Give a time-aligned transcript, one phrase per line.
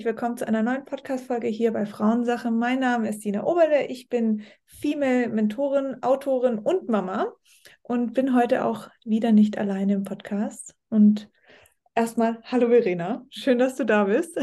[0.00, 2.50] herzlich willkommen zu einer neuen Podcast-Folge hier bei Frauensache.
[2.50, 3.84] Mein Name ist Dina Oberle.
[3.88, 7.26] Ich bin Female Mentorin, Autorin und Mama
[7.82, 10.74] und bin heute auch wieder nicht alleine im Podcast.
[10.88, 11.28] Und
[11.94, 14.38] erstmal, hallo Verena, schön, dass du da bist.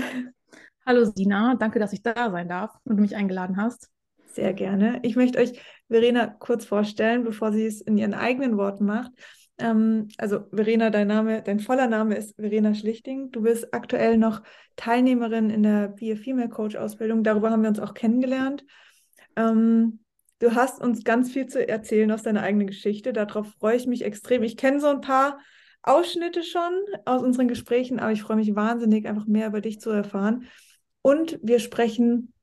[0.86, 3.90] Hallo Dina, danke, dass ich da sein darf und du mich eingeladen hast.
[4.28, 5.00] Sehr gerne.
[5.02, 9.12] Ich möchte euch Verena kurz vorstellen, bevor sie es in ihren eigenen Worten macht.
[9.60, 13.32] Ähm, also Verena, dein Name, dein voller Name ist Verena Schlichting.
[13.32, 14.44] Du bist aktuell noch
[14.76, 17.24] Teilnehmerin in der Be a Female Coach Ausbildung.
[17.24, 18.64] Darüber haben wir uns auch kennengelernt.
[19.36, 20.00] Ähm,
[20.40, 23.14] du hast uns ganz viel zu erzählen aus deiner eigenen Geschichte.
[23.14, 24.44] Darauf freue ich mich extrem.
[24.44, 25.40] Ich kenne so ein paar
[25.82, 26.74] Ausschnitte schon
[27.06, 30.48] aus unseren Gesprächen, aber ich freue mich wahnsinnig, einfach mehr über dich zu erfahren.
[31.02, 32.34] Und wir sprechen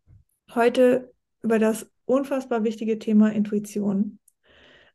[0.55, 1.13] heute
[1.43, 4.19] über das unfassbar wichtige Thema Intuition.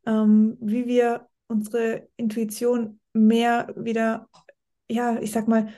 [0.06, 4.28] Ähm, wie wir unsere Intuition mehr wieder,
[4.88, 5.68] ja, ich sag mal,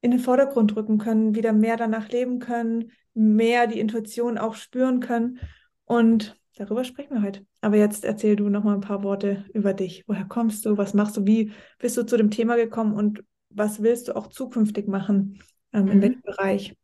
[0.00, 5.00] in den Vordergrund rücken können, wieder mehr danach leben können, mehr die Intuition auch spüren
[5.00, 5.38] können.
[5.84, 7.46] Und darüber sprechen wir heute.
[7.60, 10.04] Aber jetzt erzähl du noch mal ein paar Worte über dich.
[10.08, 10.76] Woher kommst du?
[10.76, 11.24] Was machst du?
[11.24, 12.94] Wie bist du zu dem Thema gekommen?
[12.94, 15.40] Und was willst du auch zukünftig machen?
[15.72, 16.02] Ähm, in mhm.
[16.02, 16.76] welchem Bereich?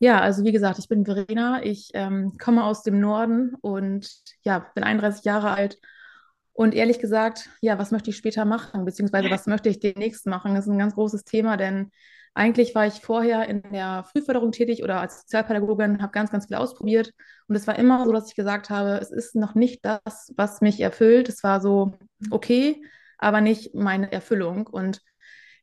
[0.00, 1.62] Ja, also wie gesagt, ich bin Verena.
[1.64, 4.08] Ich ähm, komme aus dem Norden und
[4.42, 5.80] ja, bin 31 Jahre alt
[6.58, 10.56] und ehrlich gesagt, ja, was möchte ich später machen, beziehungsweise was möchte ich demnächst machen?
[10.56, 11.92] Das ist ein ganz großes Thema, denn
[12.34, 16.56] eigentlich war ich vorher in der Frühförderung tätig oder als Sozialpädagogin, habe ganz, ganz viel
[16.56, 17.12] ausprobiert.
[17.46, 20.60] Und es war immer so, dass ich gesagt habe, es ist noch nicht das, was
[20.60, 21.28] mich erfüllt.
[21.28, 21.92] Es war so
[22.32, 22.82] okay,
[23.18, 24.66] aber nicht meine Erfüllung.
[24.66, 25.00] Und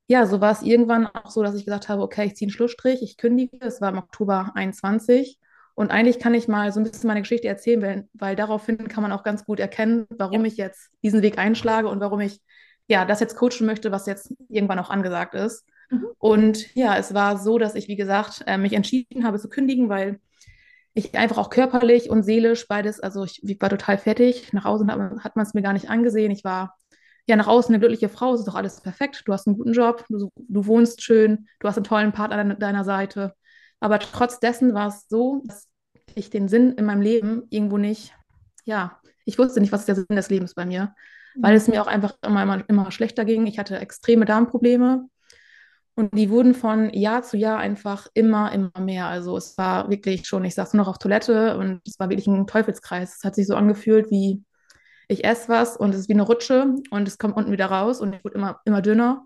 [0.07, 2.53] ja, so war es irgendwann auch so, dass ich gesagt habe, okay, ich ziehe einen
[2.53, 3.57] Schlussstrich, ich kündige.
[3.59, 5.39] Es war im Oktober 21
[5.76, 9.03] und eigentlich kann ich mal so ein bisschen meine Geschichte erzählen, weil, weil daraufhin kann
[9.03, 10.47] man auch ganz gut erkennen, warum ja.
[10.47, 12.40] ich jetzt diesen Weg einschlage und warum ich
[12.88, 15.66] ja das jetzt coachen möchte, was jetzt irgendwann auch angesagt ist.
[15.90, 16.08] Mhm.
[16.18, 19.90] Und ja, es war so, dass ich, wie gesagt, äh, mich entschieden habe zu kündigen,
[19.90, 20.19] weil
[20.94, 24.53] ich einfach auch körperlich und seelisch beides, also ich, ich war total fertig.
[24.53, 26.31] Nach außen hat, hat man es mir gar nicht angesehen.
[26.31, 26.78] Ich war
[27.28, 29.24] ja nach außen eine glückliche Frau, es ist doch alles perfekt.
[29.25, 32.59] Du hast einen guten Job, du, du wohnst schön, du hast einen tollen Partner an
[32.59, 33.35] deiner Seite.
[33.80, 35.68] Aber trotz dessen war es so, dass
[36.16, 38.13] ich den Sinn in meinem Leben irgendwo nicht,
[38.63, 40.96] ja, ich wusste nicht, was ist der Sinn des Lebens bei mir,
[41.36, 43.47] weil es mir auch einfach immer, immer, immer schlechter ging.
[43.47, 45.08] Ich hatte extreme Darmprobleme
[45.96, 49.08] und die wurden von Jahr zu Jahr einfach immer, immer mehr.
[49.08, 52.28] Also es war wirklich schon, ich saß nur noch auf Toilette und es war wirklich
[52.28, 53.18] ein Teufelskreis.
[53.18, 54.44] Es hat sich so angefühlt wie,
[55.08, 58.02] ich esse was und es ist wie eine Rutsche und es kommt unten wieder raus
[58.02, 59.25] und ich wurde immer, immer dünner.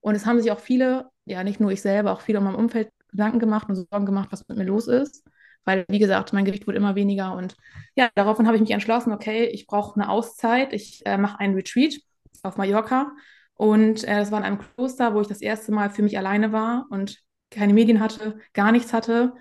[0.00, 2.54] Und es haben sich auch viele, ja nicht nur ich selber, auch viele in meinem
[2.54, 5.24] Umfeld Gedanken gemacht und Sorgen gemacht, was mit mir los ist.
[5.64, 7.34] Weil, wie gesagt, mein Gewicht wurde immer weniger.
[7.34, 7.56] Und
[7.96, 10.72] ja, daraufhin habe ich mich entschlossen, okay, ich brauche eine Auszeit.
[10.72, 11.98] Ich äh, mache einen Retreat
[12.42, 13.12] auf Mallorca.
[13.54, 16.52] Und äh, das war in einem Kloster, wo ich das erste Mal für mich alleine
[16.52, 17.18] war und
[17.50, 19.34] keine Medien hatte, gar nichts hatte.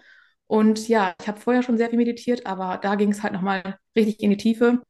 [0.47, 3.77] Und ja, ich habe vorher schon sehr viel meditiert, aber da ging es halt nochmal
[3.95, 4.81] richtig in die Tiefe.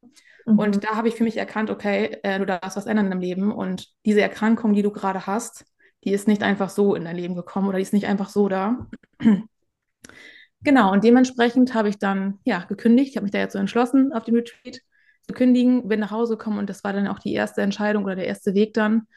[0.46, 0.60] Mhm.
[0.60, 3.52] Und da habe ich für mich erkannt, okay, äh, du darfst was ändern im Leben.
[3.52, 5.66] Und diese Erkrankung, die du gerade hast,
[6.04, 8.48] die ist nicht einfach so in dein Leben gekommen oder die ist nicht einfach so
[8.50, 8.88] da.
[10.62, 13.12] genau, und dementsprechend habe ich dann ja gekündigt.
[13.12, 14.82] Ich habe mich da jetzt so entschlossen, auf dem Retreat
[15.28, 18.16] zu kündigen, bin nach Hause gekommen und das war dann auch die erste Entscheidung oder
[18.16, 19.08] der erste Weg dann.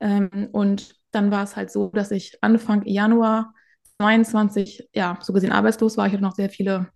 [0.00, 3.54] Ähm, und dann war es halt so, dass ich Anfang Januar
[3.98, 6.06] 22, ja, so gesehen arbeitslos war.
[6.06, 6.88] Ich hatte noch sehr viele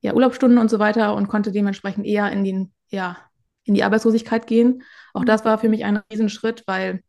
[0.00, 3.16] ja, Urlaubsstunden und so weiter und konnte dementsprechend eher in den, ja,
[3.64, 4.82] in die Arbeitslosigkeit gehen.
[5.12, 7.02] Auch das war für mich ein Riesenschritt, weil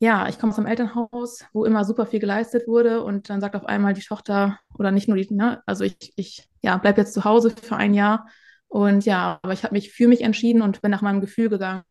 [0.00, 3.54] ja, ich komme aus einem Elternhaus, wo immer super viel geleistet wurde und dann sagt
[3.54, 7.12] auf einmal die Tochter oder nicht nur die, ne, also ich, ich ja, bleib jetzt
[7.12, 8.26] zu Hause für ein Jahr
[8.68, 11.84] und ja, aber ich habe mich für mich entschieden und bin nach meinem Gefühl gegangen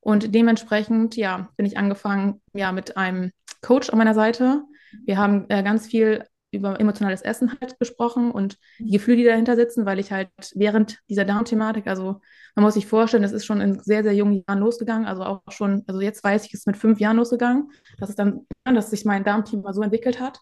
[0.00, 3.30] und dementsprechend, ja, bin ich angefangen, ja, mit einem
[3.62, 4.62] Coach an meiner Seite.
[5.04, 9.56] Wir haben äh, ganz viel über emotionales Essen halt gesprochen und die Gefühle, die dahinter
[9.56, 12.20] sitzen, weil ich halt während dieser Darmthematik, also
[12.54, 15.42] man muss sich vorstellen, das ist schon in sehr, sehr jungen Jahren losgegangen, also auch
[15.50, 18.90] schon, also jetzt weiß ich, es ist mit fünf Jahren losgegangen, dass es dann, dass
[18.90, 20.40] sich mein Darmteam mal so entwickelt hat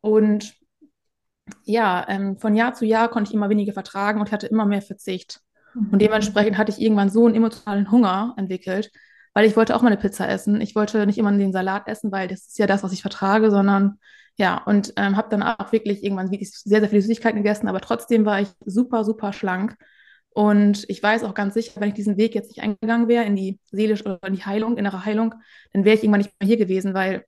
[0.00, 0.54] und
[1.64, 4.82] ja, ähm, von Jahr zu Jahr konnte ich immer weniger vertragen und hatte immer mehr
[4.82, 5.40] Verzicht.
[5.74, 5.98] Und mhm.
[5.98, 8.90] dementsprechend hatte ich irgendwann so einen emotionalen Hunger entwickelt,
[9.34, 10.60] weil ich wollte auch mal eine Pizza essen.
[10.60, 13.50] Ich wollte nicht immer den Salat essen, weil das ist ja das, was ich vertrage,
[13.50, 13.98] sondern
[14.36, 17.80] ja, und ähm, habe dann auch wirklich irgendwann wirklich sehr, sehr viele Süßigkeiten gegessen, aber
[17.80, 19.76] trotzdem war ich super, super schlank.
[20.30, 23.36] Und ich weiß auch ganz sicher, wenn ich diesen Weg jetzt nicht eingegangen wäre in
[23.36, 25.34] die seelische oder in die Heilung, innere Heilung,
[25.72, 27.24] dann wäre ich irgendwann nicht mehr hier gewesen, weil,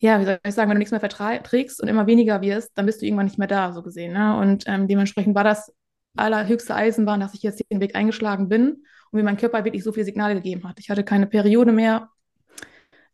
[0.00, 2.84] ja, wie soll ich sagen, wenn du nichts mehr verträgst und immer weniger wirst, dann
[2.84, 4.12] bist du irgendwann nicht mehr da, so gesehen.
[4.12, 4.36] Ne?
[4.36, 5.72] Und ähm, dementsprechend war das
[6.14, 9.92] allerhöchste Eisenbahn, dass ich jetzt den Weg eingeschlagen bin und mir mein Körper wirklich so
[9.92, 10.78] viele Signale gegeben hat.
[10.78, 12.10] Ich hatte keine Periode mehr,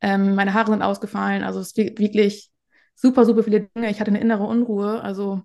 [0.00, 2.50] ähm, meine Haare sind ausgefallen, also es ist wirklich
[2.98, 3.90] super, super viele Dinge.
[3.90, 5.00] Ich hatte eine innere Unruhe.
[5.02, 5.42] Also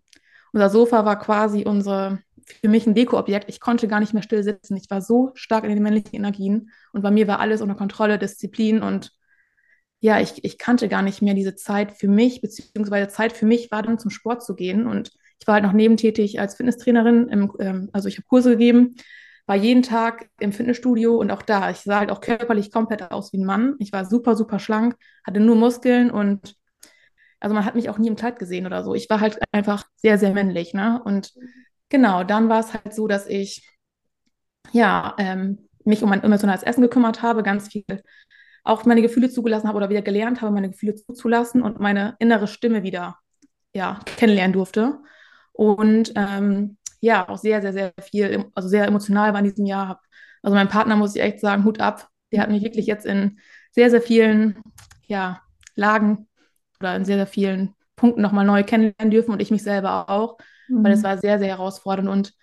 [0.51, 2.19] unser Sofa war quasi unsere,
[2.61, 3.49] für mich ein Dekoobjekt.
[3.49, 4.75] Ich konnte gar nicht mehr still sitzen.
[4.75, 8.17] Ich war so stark in den männlichen Energien und bei mir war alles unter Kontrolle,
[8.17, 9.11] Disziplin und
[9.99, 13.71] ja, ich, ich kannte gar nicht mehr diese Zeit für mich, beziehungsweise Zeit für mich
[13.71, 17.53] war dann zum Sport zu gehen und ich war halt noch nebentätig als Fitnesstrainerin, im,
[17.59, 18.95] ähm, also ich habe Kurse gegeben,
[19.45, 23.31] war jeden Tag im Fitnessstudio und auch da, ich sah halt auch körperlich komplett aus
[23.31, 23.75] wie ein Mann.
[23.79, 24.95] Ich war super, super schlank,
[25.25, 26.55] hatte nur Muskeln und
[27.43, 28.95] also man hat mich auch nie im Kleid gesehen oder so.
[28.95, 31.01] Ich war halt einfach sehr, sehr männlich, ne?
[31.03, 31.33] Und
[31.89, 33.69] genau, dann war es halt so, dass ich
[34.71, 37.83] ja ähm, mich um mein emotionales Essen gekümmert habe, ganz viel
[38.63, 42.47] auch meine Gefühle zugelassen habe oder wieder gelernt habe, meine Gefühle zuzulassen und meine innere
[42.47, 43.17] Stimme wieder
[43.73, 44.99] ja, kennenlernen durfte.
[45.51, 50.01] Und ähm, ja, auch sehr, sehr, sehr viel, also sehr emotional war in diesem Jahr.
[50.41, 52.07] Also mein Partner, muss ich echt sagen, Hut ab.
[52.31, 53.39] Der hat mich wirklich jetzt in
[53.71, 54.63] sehr, sehr vielen
[55.07, 55.41] ja,
[55.75, 56.27] Lagen
[56.83, 60.37] oder in sehr, sehr vielen Punkten nochmal neu kennenlernen dürfen und ich mich selber auch,
[60.67, 60.83] mhm.
[60.83, 62.09] weil es war sehr, sehr herausfordernd.
[62.09, 62.33] Und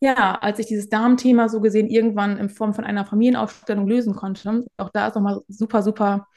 [0.00, 4.64] ja, als ich dieses Darmthema so gesehen irgendwann in Form von einer Familienaufstellung lösen konnte,
[4.76, 6.28] auch da ist nochmal super, super,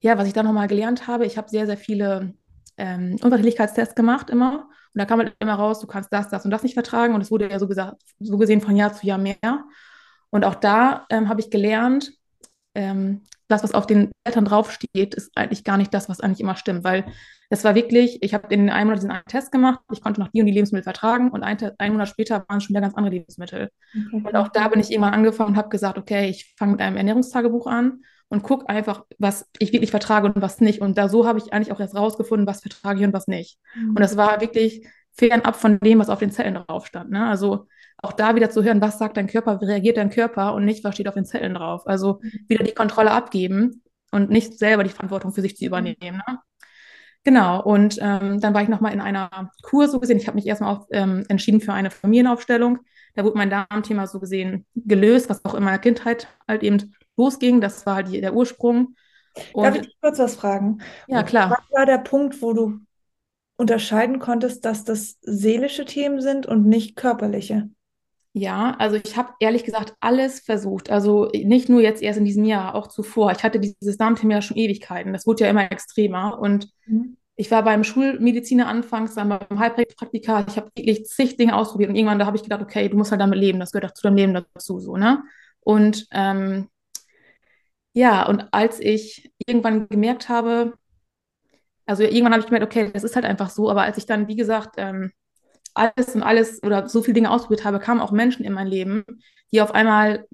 [0.00, 1.26] ja, was ich da nochmal gelernt habe.
[1.26, 2.34] Ich habe sehr, sehr viele
[2.78, 4.68] ähm, Unverträglichkeitstests gemacht immer.
[4.94, 7.14] Und da kam halt immer raus, du kannst das, das und das nicht vertragen.
[7.14, 9.36] Und es wurde ja so, gesagt, so gesehen von Jahr zu Jahr mehr.
[10.30, 12.12] Und auch da ähm, habe ich gelernt,
[12.74, 13.22] ähm,
[13.52, 16.84] das, was auf den Blättern draufsteht, ist eigentlich gar nicht das, was eigentlich immer stimmt.
[16.84, 17.04] Weil
[17.50, 20.28] es war wirklich, ich habe in einem Monat diesen einen Test gemacht, ich konnte noch
[20.28, 22.94] die und die Lebensmittel vertragen und ein, ein Monat später waren es schon wieder ganz
[22.94, 23.70] andere Lebensmittel.
[23.94, 24.22] Okay.
[24.26, 26.96] Und auch da bin ich irgendwann angefangen und habe gesagt, okay, ich fange mit einem
[26.96, 30.80] Ernährungstagebuch an und gucke einfach, was ich wirklich vertrage und was nicht.
[30.80, 33.58] Und da so habe ich eigentlich auch erst rausgefunden, was vertrage ich und was nicht.
[33.74, 33.90] Mhm.
[33.90, 37.10] Und das war wirklich fernab von dem, was auf den Zellen drauf stand.
[37.10, 37.26] Ne?
[37.26, 37.66] Also
[38.02, 40.84] auch da wieder zu hören, was sagt dein Körper, wie reagiert dein Körper und nicht,
[40.84, 41.86] was steht auf den Zellen drauf.
[41.86, 42.30] Also mhm.
[42.48, 46.22] wieder die Kontrolle abgeben und nicht selber die Verantwortung für sich zu übernehmen.
[46.26, 46.38] Ne?
[47.24, 50.16] Genau, und ähm, dann war ich nochmal in einer Kur so gesehen.
[50.18, 52.80] Ich habe mich erstmal auch ähm, entschieden für eine Familienaufstellung.
[53.14, 57.60] Da wurde mein Darmthema so gesehen gelöst, was auch in meiner Kindheit halt eben losging.
[57.60, 58.96] Das war halt die, der Ursprung.
[59.52, 60.78] Und Darf ich kurz was fragen?
[61.06, 61.50] Ja, klar.
[61.50, 62.80] Was war der Punkt, wo du
[63.56, 67.70] unterscheiden konntest, dass das seelische Themen sind und nicht körperliche?
[68.34, 70.90] Ja, also ich habe ehrlich gesagt alles versucht.
[70.90, 73.30] Also nicht nur jetzt erst in diesem Jahr, auch zuvor.
[73.32, 75.12] Ich hatte dieses Darmthema ja schon Ewigkeiten.
[75.12, 76.38] Das wurde ja immer extremer.
[76.40, 77.18] Und mhm.
[77.36, 80.46] ich war beim Schulmediziner anfangs, dann beim Heilpraktiker.
[80.48, 81.90] Ich habe wirklich zig Dinge ausprobiert.
[81.90, 83.60] Und irgendwann da habe ich gedacht, okay, du musst halt damit leben.
[83.60, 85.22] Das gehört auch zu deinem Leben dazu, so, ne?
[85.60, 86.68] Und ähm,
[87.94, 90.72] ja, und als ich irgendwann gemerkt habe,
[91.86, 93.70] also irgendwann habe ich gemerkt, okay, das ist halt einfach so.
[93.70, 95.12] Aber als ich dann, wie gesagt, ähm,
[95.74, 99.04] alles und alles oder so viele Dinge ausprobiert habe, kamen auch Menschen in mein Leben,
[99.52, 100.26] die auf einmal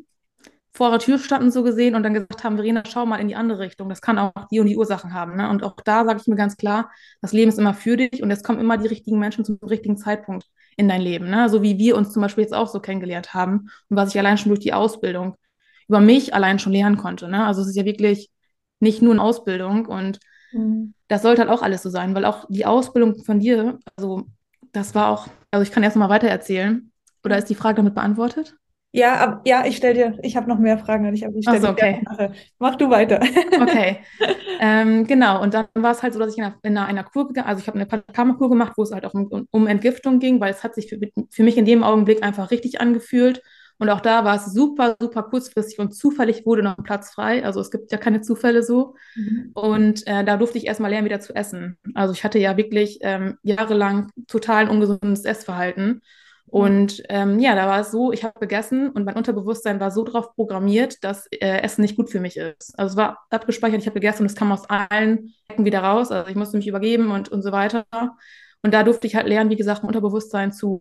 [0.78, 3.34] vor der Tür standen, so gesehen, und dann gesagt haben, Verena, schau mal in die
[3.34, 3.88] andere Richtung.
[3.88, 5.36] Das kann auch die und die Ursachen haben.
[5.36, 5.50] Ne?
[5.50, 8.30] Und auch da sage ich mir ganz klar, das Leben ist immer für dich und
[8.30, 10.46] es kommen immer die richtigen Menschen zum richtigen Zeitpunkt
[10.76, 11.30] in dein Leben.
[11.30, 11.48] Ne?
[11.48, 14.38] So wie wir uns zum Beispiel jetzt auch so kennengelernt haben und was ich allein
[14.38, 15.34] schon durch die Ausbildung
[15.88, 17.28] über mich allein schon lernen konnte.
[17.28, 17.44] Ne?
[17.44, 18.30] Also es ist ja wirklich
[18.78, 20.20] nicht nur eine Ausbildung und
[20.52, 20.94] mhm.
[21.08, 24.26] das sollte halt auch alles so sein, weil auch die Ausbildung von dir, also
[24.72, 26.90] das war auch, also ich kann erst mal weiter erzählen.
[27.24, 28.56] Oder ist die Frage damit beantwortet?
[28.92, 31.44] Ja, ab, ja, ich stelle dir, ich habe noch mehr Fragen an dich, aber ich
[31.44, 32.02] stelle so, okay.
[32.18, 33.20] dir Mach du weiter.
[33.60, 33.98] Okay,
[34.60, 35.42] ähm, genau.
[35.42, 37.68] Und dann war es halt so, dass ich in einer, in einer Kur, also ich
[37.68, 40.74] habe eine Karma-Kur gemacht, wo es halt auch um, um, Entgiftung ging, weil es hat
[40.74, 40.98] sich für,
[41.28, 43.42] für mich in dem Augenblick einfach richtig angefühlt.
[43.78, 47.44] Und auch da war es super, super kurzfristig und zufällig wurde noch ein Platz frei.
[47.44, 48.96] Also es gibt ja keine Zufälle so.
[49.14, 49.50] Mhm.
[49.54, 51.78] Und äh, da durfte ich erstmal lernen, wieder zu essen.
[51.94, 56.02] Also ich hatte ja wirklich ähm, jahrelang total ein ungesundes Essverhalten.
[56.50, 60.02] Und ähm, ja, da war es so, ich habe gegessen und mein Unterbewusstsein war so
[60.02, 62.76] darauf programmiert, dass äh, Essen nicht gut für mich ist.
[62.78, 66.10] Also es war abgespeichert, ich habe gegessen und es kam aus allen Ecken wieder raus.
[66.10, 67.84] Also ich musste mich übergeben und, und so weiter.
[68.62, 70.80] Und da durfte ich halt lernen, wie gesagt, mein Unterbewusstsein zu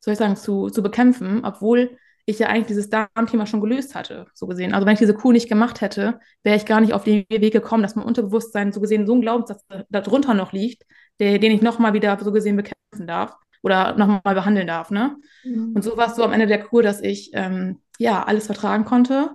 [0.00, 4.26] soll ich sagen, zu, zu bekämpfen, obwohl ich ja eigentlich dieses Darmthema schon gelöst hatte,
[4.34, 4.72] so gesehen.
[4.72, 7.52] Also wenn ich diese Kuh nicht gemacht hätte, wäre ich gar nicht auf den Weg
[7.52, 10.84] gekommen, dass mein Unterbewusstsein so gesehen so ein Glaubenssatz darunter noch liegt,
[11.18, 14.90] der, den ich nochmal wieder so gesehen bekämpfen darf oder nochmal behandeln darf.
[14.90, 15.16] Ne?
[15.44, 15.72] Mhm.
[15.74, 18.84] Und so war es so am Ende der Kur, dass ich ähm, ja alles vertragen
[18.84, 19.30] konnte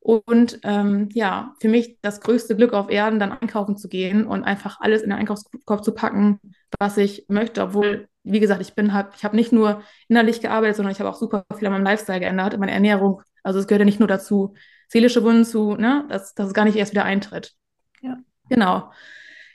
[0.00, 4.44] und ähm, ja, für mich das größte Glück auf Erden, dann einkaufen zu gehen und
[4.44, 6.40] einfach alles in den Einkaufskorb zu packen,
[6.78, 10.76] was ich möchte, obwohl wie gesagt, ich bin halt, ich habe nicht nur innerlich gearbeitet,
[10.76, 13.22] sondern ich habe auch super viel an meinem Lifestyle geändert, in meiner Ernährung.
[13.42, 14.54] Also es gehört ja nicht nur dazu,
[14.88, 17.54] seelische Wunden zu, ne, dass, dass es gar nicht erst wieder eintritt.
[18.02, 18.18] Ja.
[18.48, 18.90] Genau.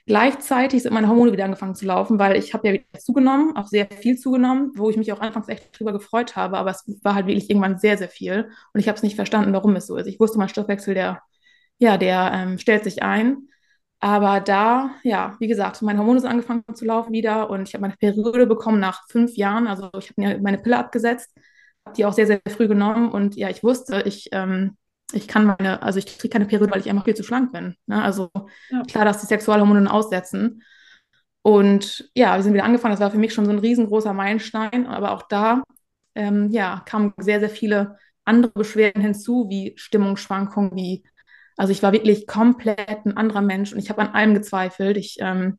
[0.06, 3.66] Gleichzeitig sind meine Hormone wieder angefangen zu laufen, weil ich habe ja wieder zugenommen, auch
[3.66, 7.16] sehr viel zugenommen, wo ich mich auch anfangs echt drüber gefreut habe, aber es war
[7.16, 9.96] halt wirklich irgendwann sehr, sehr viel und ich habe es nicht verstanden, warum es so
[9.96, 10.06] ist.
[10.06, 11.22] Ich wusste, mein Stoffwechsel, der,
[11.78, 13.48] ja, der ähm, stellt sich ein
[14.00, 17.82] Aber da, ja, wie gesagt, meine Hormone sind angefangen zu laufen wieder und ich habe
[17.82, 19.66] meine Periode bekommen nach fünf Jahren.
[19.66, 21.34] Also ich habe mir meine Pille abgesetzt,
[21.84, 24.76] habe die auch sehr, sehr früh genommen und ja, ich wusste, ich, ähm,
[25.12, 27.76] ich kann meine, also ich kriege keine Periode, weil ich einfach viel zu schlank bin.
[27.86, 28.02] Ne?
[28.02, 28.30] Also
[28.70, 28.82] ja.
[28.82, 30.62] klar, dass die Sexualhormone aussetzen.
[31.42, 32.92] Und ja, wir sind wieder angefangen.
[32.92, 34.88] Das war für mich schon so ein riesengroßer Meilenstein.
[34.88, 35.62] Aber auch da,
[36.16, 41.04] ähm, ja, kamen sehr, sehr viele andere Beschwerden hinzu, wie Stimmungsschwankungen, wie
[41.56, 44.96] also ich war wirklich komplett ein anderer Mensch und ich habe an allem gezweifelt.
[44.96, 45.58] Ich ähm,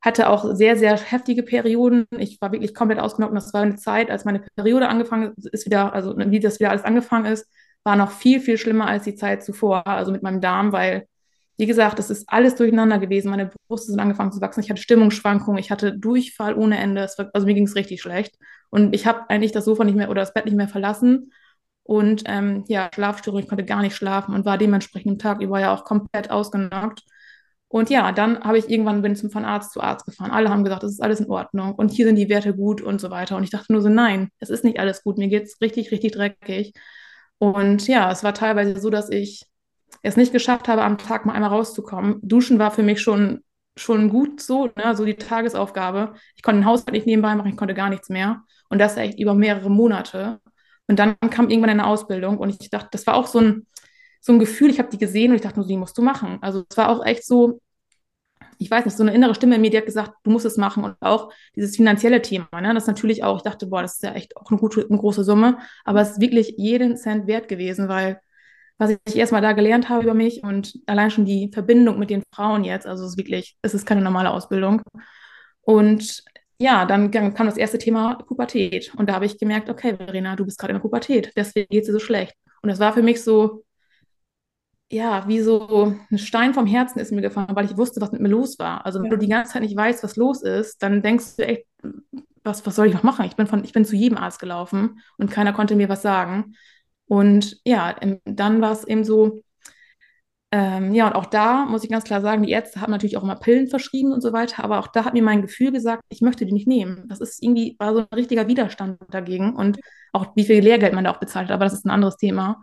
[0.00, 2.06] hatte auch sehr, sehr heftige Perioden.
[2.18, 3.36] Ich war wirklich komplett ausgenockt.
[3.36, 6.84] Das war eine Zeit, als meine Periode angefangen ist, wieder, also wie das wieder alles
[6.84, 7.46] angefangen ist,
[7.84, 11.06] war noch viel, viel schlimmer als die Zeit zuvor, also mit meinem Darm, weil,
[11.58, 13.30] wie gesagt, es ist alles durcheinander gewesen.
[13.30, 14.60] Meine Brüste sind angefangen zu wachsen.
[14.60, 17.08] Ich hatte Stimmungsschwankungen, ich hatte Durchfall ohne Ende.
[17.16, 18.36] War, also mir ging es richtig schlecht.
[18.70, 21.32] Und ich habe eigentlich das Sofa nicht mehr oder das Bett nicht mehr verlassen
[21.84, 25.60] und ähm, ja, Schlafstörung, ich konnte gar nicht schlafen und war dementsprechend am Tag über
[25.60, 27.02] ja auch komplett ausgenockt.
[27.68, 30.30] Und ja, dann habe ich irgendwann bin zum von Arzt zu Arzt gefahren.
[30.30, 33.00] Alle haben gesagt, es ist alles in Ordnung und hier sind die Werte gut und
[33.00, 33.36] so weiter.
[33.36, 35.16] Und ich dachte nur so, nein, es ist nicht alles gut.
[35.18, 36.74] Mir geht es richtig, richtig dreckig.
[37.38, 39.46] Und ja, es war teilweise so, dass ich
[40.02, 42.20] es nicht geschafft habe, am Tag mal einmal rauszukommen.
[42.22, 43.42] Duschen war für mich schon,
[43.76, 44.94] schon gut so, ne?
[44.94, 46.14] so die Tagesaufgabe.
[46.36, 48.42] Ich konnte den Haushalt nicht nebenbei machen, ich konnte gar nichts mehr.
[48.68, 50.40] Und das echt über mehrere Monate.
[50.88, 53.66] Und dann kam irgendwann eine Ausbildung und ich dachte, das war auch so ein,
[54.20, 56.38] so ein Gefühl, ich habe die gesehen und ich dachte nur, die musst du machen.
[56.42, 57.60] Also es war auch echt so,
[58.58, 60.56] ich weiß nicht, so eine innere Stimme in mir, die hat gesagt, du musst es
[60.56, 60.84] machen.
[60.84, 64.12] Und auch dieses finanzielle Thema, ne, das natürlich auch, ich dachte, boah, das ist ja
[64.12, 67.88] echt auch eine, gute, eine große Summe, aber es ist wirklich jeden Cent wert gewesen,
[67.88, 68.20] weil
[68.78, 72.22] was ich erstmal da gelernt habe über mich und allein schon die Verbindung mit den
[72.32, 74.82] Frauen jetzt, also es ist wirklich, es ist keine normale Ausbildung.
[75.62, 76.24] Und
[76.62, 78.94] ja, dann kam das erste Thema Pubertät.
[78.96, 81.82] Und da habe ich gemerkt, okay, Verena, du bist gerade in der Pubertät, deswegen geht
[81.82, 82.34] es dir so schlecht.
[82.62, 83.64] Und das war für mich so,
[84.90, 88.20] ja, wie so ein Stein vom Herzen ist mir gefallen, weil ich wusste, was mit
[88.20, 88.86] mir los war.
[88.86, 89.10] Also, wenn ja.
[89.10, 91.66] du die ganze Zeit nicht weißt, was los ist, dann denkst du echt,
[92.44, 93.24] was, was soll ich noch machen?
[93.24, 96.54] Ich bin, von, ich bin zu jedem Arzt gelaufen und keiner konnte mir was sagen.
[97.06, 99.42] Und ja, dann war es eben so,
[100.54, 103.22] ähm, ja, und auch da muss ich ganz klar sagen, die Ärzte haben natürlich auch
[103.22, 106.20] immer Pillen verschrieben und so weiter, aber auch da hat mir mein Gefühl gesagt, ich
[106.20, 107.04] möchte die nicht nehmen.
[107.08, 109.80] Das ist irgendwie, war so ein richtiger Widerstand dagegen und
[110.12, 112.62] auch wie viel Lehrgeld man da auch bezahlt hat, aber das ist ein anderes Thema.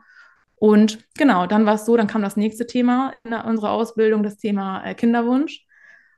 [0.56, 4.38] Und genau, dann war es so, dann kam das nächste Thema in unserer Ausbildung, das
[4.38, 5.66] Thema äh, Kinderwunsch.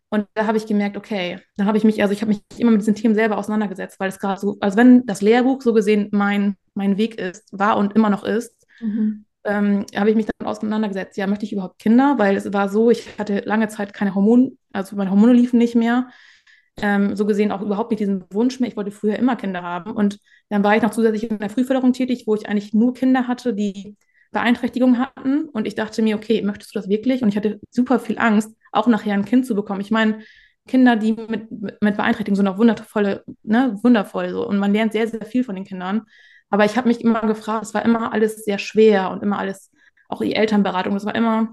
[0.10, 2.72] Und da habe ich gemerkt, okay, dann habe ich mich, also ich habe mich immer
[2.72, 6.10] mit diesen Themen selber auseinandergesetzt, weil es gerade so, als wenn das Lehrbuch so gesehen
[6.12, 8.68] mein, mein Weg ist, war und immer noch ist.
[8.82, 12.16] Mhm ähm, habe ich mich dann auseinandergesetzt, ja, möchte ich überhaupt Kinder?
[12.18, 15.76] Weil es war so, ich hatte lange Zeit keine Hormone, also meine Hormone liefen nicht
[15.76, 16.10] mehr.
[16.82, 18.70] Ähm, so gesehen auch überhaupt nicht diesen Wunsch mehr.
[18.70, 19.92] Ich wollte früher immer Kinder haben.
[19.92, 20.20] Und
[20.50, 23.54] dann war ich noch zusätzlich in der Frühförderung tätig, wo ich eigentlich nur Kinder hatte,
[23.54, 23.98] die
[24.32, 25.50] Beeinträchtigungen hatten.
[25.50, 27.22] Und ich dachte mir, okay, möchtest du das wirklich?
[27.24, 29.82] Und ich hatte super viel Angst, auch nachher ein Kind zu bekommen.
[29.82, 30.22] Ich meine,
[30.68, 34.48] Kinder, die mit, mit Beeinträchtigungen sind auch wundervolle, ne, wundervoll so.
[34.48, 36.04] Und man lernt sehr, sehr viel von den Kindern.
[36.52, 39.72] Aber ich habe mich immer gefragt, es war immer alles sehr schwer und immer alles,
[40.10, 41.50] auch die Elternberatung, das war immer,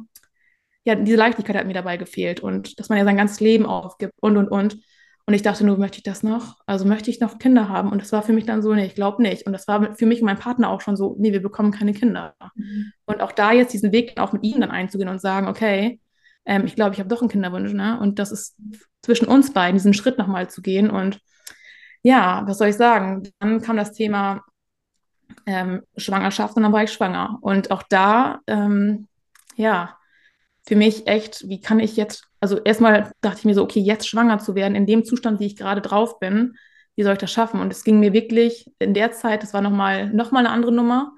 [0.84, 4.12] ja, diese Leichtigkeit hat mir dabei gefehlt und dass man ja sein ganzes Leben aufgibt
[4.20, 4.78] und, und, und.
[5.26, 6.56] Und ich dachte nur, möchte ich das noch?
[6.64, 7.92] Also möchte ich noch Kinder haben?
[7.92, 9.46] Und das war für mich dann so, nee, ich glaube nicht.
[9.46, 11.92] Und das war für mich und mein Partner auch schon so, nee, wir bekommen keine
[11.92, 12.34] Kinder.
[12.54, 12.92] Mhm.
[13.04, 16.00] Und auch da jetzt diesen Weg auch mit ihm dann einzugehen und sagen, okay,
[16.46, 18.00] ähm, ich glaube, ich habe doch einen Kinderwunsch, ne?
[18.00, 18.56] Und das ist
[19.02, 20.88] zwischen uns beiden, diesen Schritt nochmal zu gehen.
[20.88, 21.20] Und
[22.02, 23.28] ja, was soll ich sagen?
[23.38, 24.42] Dann kam das Thema
[25.46, 27.38] ähm, Schwangerschaft und dann war ich schwanger.
[27.40, 29.08] Und auch da, ähm,
[29.56, 29.96] ja,
[30.66, 34.08] für mich echt, wie kann ich jetzt, also erstmal dachte ich mir so, okay, jetzt
[34.08, 36.56] schwanger zu werden, in dem Zustand, wie ich gerade drauf bin,
[36.94, 37.60] wie soll ich das schaffen?
[37.60, 40.72] Und es ging mir wirklich in der Zeit, das war nochmal noch mal eine andere
[40.72, 41.12] Nummer.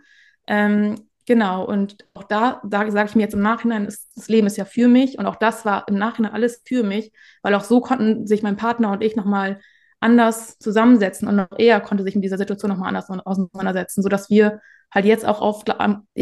[0.46, 4.46] Ähm, genau, und auch da, da sage ich mir jetzt im Nachhinein, ist, das Leben
[4.46, 7.12] ist ja für mich und auch das war im Nachhinein alles für mich,
[7.42, 9.60] weil auch so konnten sich mein Partner und ich nochmal
[10.00, 14.60] anders zusammensetzen und auch er konnte sich mit dieser Situation nochmal anders auseinandersetzen, sodass wir
[14.92, 15.62] halt jetzt auch auf,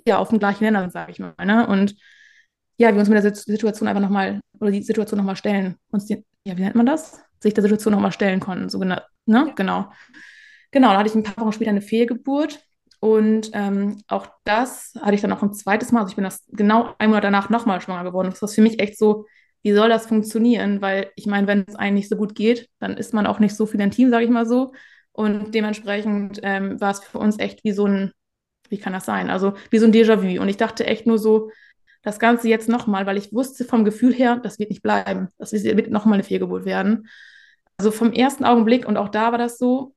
[0.06, 1.35] ja, auf dem gleichen Nenner sind, sage ich mal.
[1.44, 1.66] Ne?
[1.66, 1.94] Und
[2.76, 6.25] ja, wir uns mit der Situation einfach nochmal, oder die Situation nochmal stellen, uns die,
[6.44, 7.20] ja, wie nennt man das?
[7.40, 9.52] Sich der Situation nochmal stellen konnten, so genau, ne?
[9.56, 9.90] Genau.
[10.70, 12.61] Genau, da hatte ich ein paar Wochen später eine Fehlgeburt
[13.00, 16.44] und ähm, auch das hatte ich dann auch ein zweites Mal, also ich bin das
[16.49, 18.30] genau ein Monat danach nochmal schwanger geworden.
[18.30, 19.26] Das war für mich echt so,
[19.62, 20.80] wie soll das funktionieren?
[20.80, 23.54] Weil ich meine, wenn es einem nicht so gut geht, dann ist man auch nicht
[23.56, 24.72] so viel ein Team, sage ich mal so.
[25.12, 28.12] Und dementsprechend ähm, war es für uns echt wie so ein,
[28.68, 29.30] wie kann das sein?
[29.30, 30.40] Also wie so ein Déjà-vu.
[30.40, 31.50] Und ich dachte echt nur so,
[32.02, 35.28] das Ganze jetzt nochmal, weil ich wusste vom Gefühl her, das wird nicht bleiben.
[35.38, 37.08] Das wird nochmal eine Fehlgeburt werden.
[37.76, 39.94] Also vom ersten Augenblick, und auch da war das so,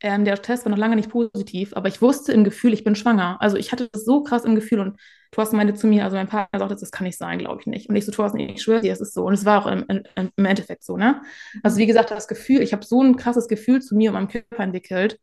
[0.00, 2.94] ähm, der Test war noch lange nicht positiv, aber ich wusste im Gefühl, ich bin
[2.94, 3.36] schwanger.
[3.40, 5.00] Also ich hatte das so krass im Gefühl und
[5.30, 7.88] Thorsten meinte zu mir, also mein Partner sagte, das kann nicht sein, glaube ich nicht.
[7.88, 9.24] Und ich so, Thorsten, ich schwöre dir, es ist so.
[9.24, 11.22] Und es war auch im, im, im Endeffekt so, ne?
[11.62, 14.28] Also wie gesagt, das Gefühl, ich habe so ein krasses Gefühl zu mir und meinem
[14.28, 15.20] Körper entwickelt.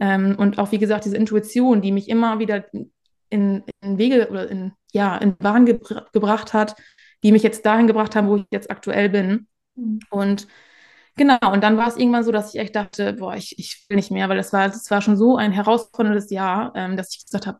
[0.00, 2.64] Ähm, und auch, wie gesagt, diese Intuition, die mich immer wieder
[3.30, 6.74] in, in Wege oder in, ja, in Bahn gebr gebracht hat,
[7.22, 9.46] die mich jetzt dahin gebracht haben, wo ich jetzt aktuell bin.
[9.76, 10.00] Mhm.
[10.10, 10.48] Und
[11.16, 13.96] genau, und dann war es irgendwann so, dass ich echt dachte, boah, ich, ich will
[13.96, 17.24] nicht mehr, weil es war, es war schon so ein herausforderndes Jahr, ähm, dass ich
[17.24, 17.58] gesagt habe,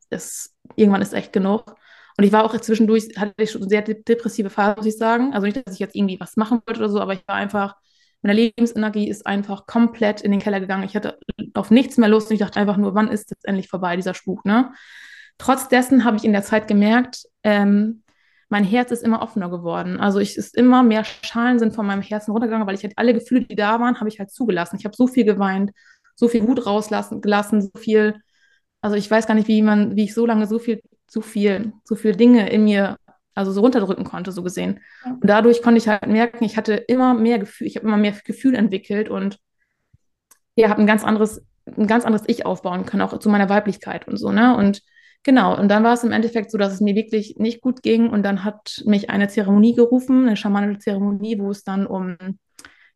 [0.77, 1.77] irgendwann ist echt genug.
[2.17, 5.33] Und ich war auch zwischendurch, hatte ich schon eine sehr depressive Phase, muss ich sagen.
[5.35, 7.75] Also nicht, dass ich jetzt irgendwie was machen wollte oder so, aber ich war einfach,
[8.23, 10.85] meine Lebensenergie ist einfach komplett in den Keller gegangen.
[10.85, 11.19] Ich hatte
[11.55, 14.15] auf nichts mehr Lust und ich dachte einfach nur, wann ist jetzt endlich vorbei, dieser
[14.15, 14.73] Spuk, ne?
[15.39, 18.05] Trotz dessen habe ich in der Zeit gemerkt, ähm,
[18.49, 19.99] mein Herz ist immer offener geworden.
[19.99, 23.13] Also ich ist immer mehr Schalen sind von meinem Herzen runtergegangen, weil ich halt alle
[23.13, 24.77] Gefühle, die da waren, habe ich halt zugelassen.
[24.79, 25.73] Ich habe so viel geweint,
[26.15, 28.15] so viel Wut rauslassen gelassen, so viel.
[28.81, 30.81] Also ich weiß gar nicht, wie man, wie ich so lange so viel
[31.15, 32.99] so viel, so viele Dinge in mir,
[33.37, 34.81] also so runterdrücken konnte, so gesehen.
[35.05, 38.15] Und dadurch konnte ich halt merken, ich hatte immer mehr Gefühl, ich habe immer mehr
[38.25, 39.39] Gefühl entwickelt und
[40.57, 44.09] ja, habe ein ganz anderes, ein ganz anderes Ich aufbauen können, auch zu meiner Weiblichkeit
[44.09, 44.57] und so, ne?
[44.57, 44.83] Und
[45.23, 48.11] genau, und dann war es im Endeffekt so, dass es mir wirklich nicht gut ging
[48.11, 52.17] und dann hat mich eine Zeremonie gerufen, eine schamanische Zeremonie, wo es dann um,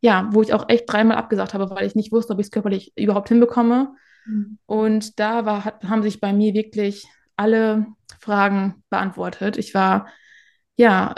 [0.00, 2.50] ja, wo ich auch echt dreimal abgesagt habe, weil ich nicht wusste, ob ich es
[2.50, 3.94] körperlich überhaupt hinbekomme.
[4.26, 4.58] Mhm.
[4.66, 7.06] Und da war, hat, haben sich bei mir wirklich
[7.38, 7.87] alle
[8.21, 9.57] Fragen beantwortet.
[9.57, 10.09] Ich war,
[10.76, 11.14] ja,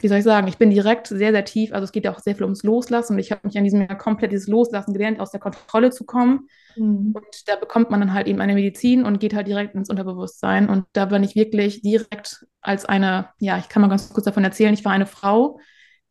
[0.00, 1.72] wie soll ich sagen, ich bin direkt sehr, sehr tief.
[1.72, 3.80] Also es geht ja auch sehr viel ums Loslassen und ich habe mich an diesem
[3.80, 6.48] Jahr komplett dieses Loslassen gelernt, aus der Kontrolle zu kommen.
[6.76, 7.12] Mhm.
[7.14, 10.68] Und da bekommt man dann halt eben eine Medizin und geht halt direkt ins Unterbewusstsein.
[10.68, 14.44] Und da bin ich wirklich direkt als eine, ja, ich kann mal ganz kurz davon
[14.44, 15.58] erzählen, ich war eine Frau,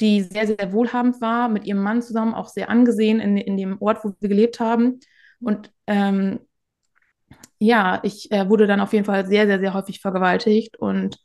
[0.02, 3.82] die sehr, sehr wohlhabend war, mit ihrem Mann zusammen, auch sehr angesehen in, in dem
[3.82, 5.00] Ort, wo wir gelebt haben.
[5.40, 6.40] Und ähm,
[7.66, 11.18] ja, ich äh, wurde dann auf jeden Fall sehr, sehr, sehr häufig vergewaltigt und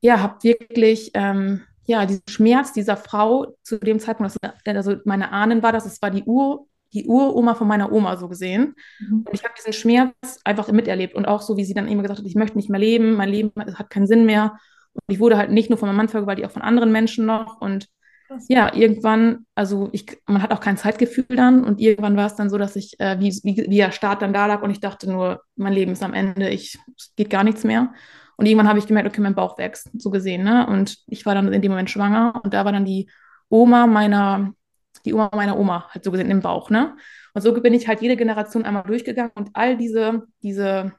[0.00, 5.32] ja, habe wirklich ähm, ja, diesen Schmerz dieser Frau zu dem Zeitpunkt, das, also meine
[5.32, 8.74] Ahnen war das, es war die Ur, die Uroma von meiner Oma so gesehen.
[9.00, 9.24] Mhm.
[9.26, 12.20] Und ich habe diesen Schmerz einfach miterlebt und auch so, wie sie dann immer gesagt
[12.20, 14.58] hat, ich möchte nicht mehr leben, mein Leben hat keinen Sinn mehr.
[14.92, 17.60] Und ich wurde halt nicht nur von meinem Mann vergewaltigt, auch von anderen Menschen noch.
[17.60, 17.88] Und
[18.48, 22.50] ja, irgendwann, also ich, man hat auch kein Zeitgefühl dann und irgendwann war es dann
[22.50, 25.10] so, dass ich, äh, wie, wie, wie der Start dann da lag und ich dachte
[25.10, 27.92] nur, mein Leben ist am Ende, ich, es geht gar nichts mehr.
[28.36, 30.66] Und irgendwann habe ich gemerkt, okay, mein Bauch wächst, so gesehen, ne?
[30.66, 33.08] Und ich war dann in dem Moment schwanger und da war dann die
[33.48, 34.52] Oma meiner,
[35.04, 36.96] die Oma meiner Oma, halt so gesehen im Bauch, ne?
[37.34, 40.92] Und so bin ich halt jede Generation einmal durchgegangen und all diese, diese,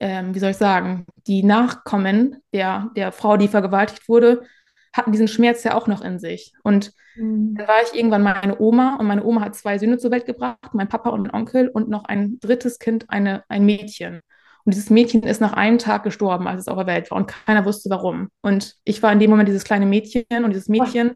[0.00, 4.42] ähm, wie soll ich sagen, die Nachkommen der, der Frau, die vergewaltigt wurde,
[4.92, 6.52] hatten diesen Schmerz ja auch noch in sich.
[6.62, 7.54] Und mhm.
[7.56, 10.58] dann war ich irgendwann meine Oma und meine Oma hat zwei Söhne zur Welt gebracht,
[10.72, 14.20] mein Papa und ein Onkel und noch ein drittes Kind, eine, ein Mädchen.
[14.64, 17.26] Und dieses Mädchen ist nach einem Tag gestorben, als es auf der Welt war und
[17.26, 18.28] keiner wusste warum.
[18.42, 21.12] Und ich war in dem Moment dieses kleine Mädchen und dieses Mädchen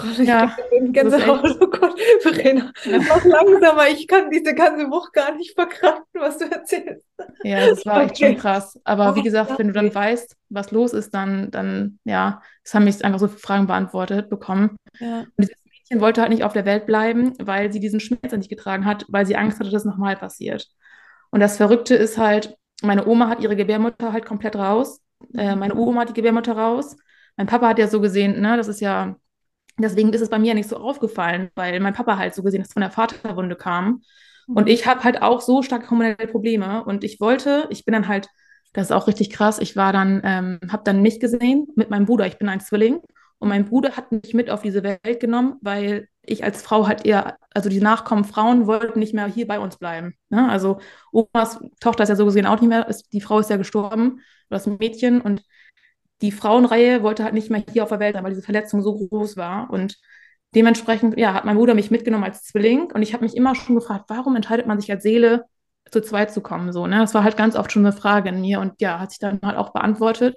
[0.00, 1.58] Gott, ich ja, Gänsehaut.
[1.60, 2.72] Oh Gott, Verena,
[3.08, 3.88] mach langsamer.
[3.88, 7.04] Ich kann diese ganze Woche gar nicht verkraften, was du erzählst.
[7.42, 8.04] Ja, das war okay.
[8.04, 8.78] echt schon krass.
[8.84, 12.84] Aber wie gesagt, wenn du dann weißt, was los ist, dann, dann ja, es haben
[12.84, 14.76] mich einfach so viele Fragen beantwortet bekommen.
[15.00, 15.20] Ja.
[15.20, 18.50] Und dieses Mädchen wollte halt nicht auf der Welt bleiben, weil sie diesen Schmerz nicht
[18.50, 20.68] getragen hat, weil sie Angst hatte, dass es nochmal passiert.
[21.30, 25.00] Und das Verrückte ist halt, meine Oma hat ihre Gebärmutter halt komplett raus.
[25.34, 26.96] Äh, meine Uroma hat die Gebärmutter raus.
[27.36, 29.16] Mein Papa hat ja so gesehen, ne, das ist ja
[29.78, 32.72] Deswegen ist es bei mir nicht so aufgefallen, weil mein Papa halt so gesehen das
[32.72, 34.02] von der Vaterwunde kam.
[34.46, 34.68] Und mhm.
[34.68, 36.84] ich habe halt auch so starke hormonelle Probleme.
[36.84, 38.28] Und ich wollte, ich bin dann halt,
[38.72, 42.06] das ist auch richtig krass, ich war dann, ähm, habe dann mich gesehen mit meinem
[42.06, 42.26] Bruder.
[42.26, 43.00] Ich bin ein Zwilling.
[43.38, 47.06] Und mein Bruder hat mich mit auf diese Welt genommen, weil ich als Frau halt
[47.06, 50.14] eher, also die Nachkommen Frauen wollten nicht mehr hier bei uns bleiben.
[50.28, 50.48] Ne?
[50.48, 50.80] Also
[51.12, 54.20] Omas Tochter ist ja so gesehen auch nicht mehr, ist, die Frau ist ja gestorben,
[54.50, 55.20] das Mädchen.
[55.20, 55.42] Und
[56.22, 58.94] die Frauenreihe wollte halt nicht mehr hier auf der Welt sein, weil diese Verletzung so
[58.94, 59.70] groß war.
[59.70, 59.96] Und
[60.54, 62.90] dementsprechend, ja, hat mein Bruder mich mitgenommen als Zwilling.
[62.92, 65.44] Und ich habe mich immer schon gefragt, warum entscheidet man sich als Seele,
[65.90, 66.72] zu zweit zu kommen?
[66.72, 66.98] So, ne?
[66.98, 68.60] Das war halt ganz oft schon eine Frage in mir.
[68.60, 70.36] Und ja, hat sich dann halt auch beantwortet.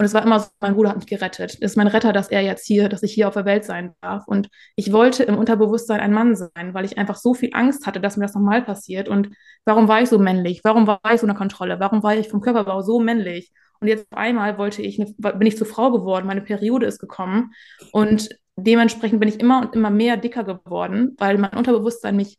[0.00, 1.58] Und es war immer so, mein Bruder hat mich gerettet.
[1.60, 3.92] Das ist mein Retter, dass er jetzt hier, dass ich hier auf der Welt sein
[4.00, 4.26] darf.
[4.26, 8.00] Und ich wollte im Unterbewusstsein ein Mann sein, weil ich einfach so viel Angst hatte,
[8.00, 9.10] dass mir das nochmal passiert.
[9.10, 9.28] Und
[9.66, 10.62] warum war ich so männlich?
[10.64, 11.80] Warum war ich so eine Kontrolle?
[11.80, 13.52] Warum war ich vom Körperbau so männlich?
[13.80, 16.98] Und jetzt auf einmal wollte ich eine, bin ich zur Frau geworden, meine Periode ist
[16.98, 17.52] gekommen
[17.92, 22.38] und dementsprechend bin ich immer und immer mehr dicker geworden, weil mein Unterbewusstsein mich,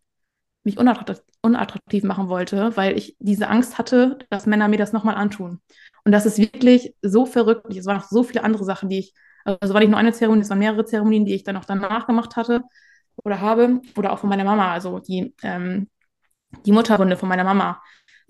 [0.63, 5.60] mich unattraktiv, machen wollte, weil ich diese Angst hatte, dass Männer mir das nochmal antun.
[6.06, 7.65] Und das ist wirklich so verrückt.
[7.75, 10.41] Es waren noch so viele andere Sachen, die ich, also war nicht nur eine Zeremonie,
[10.43, 12.62] es waren mehrere Zeremonien, die ich dann auch danach gemacht hatte
[13.23, 15.89] oder habe, oder auch von meiner Mama, also die, ähm,
[16.65, 17.82] die Mutterwunde von meiner Mama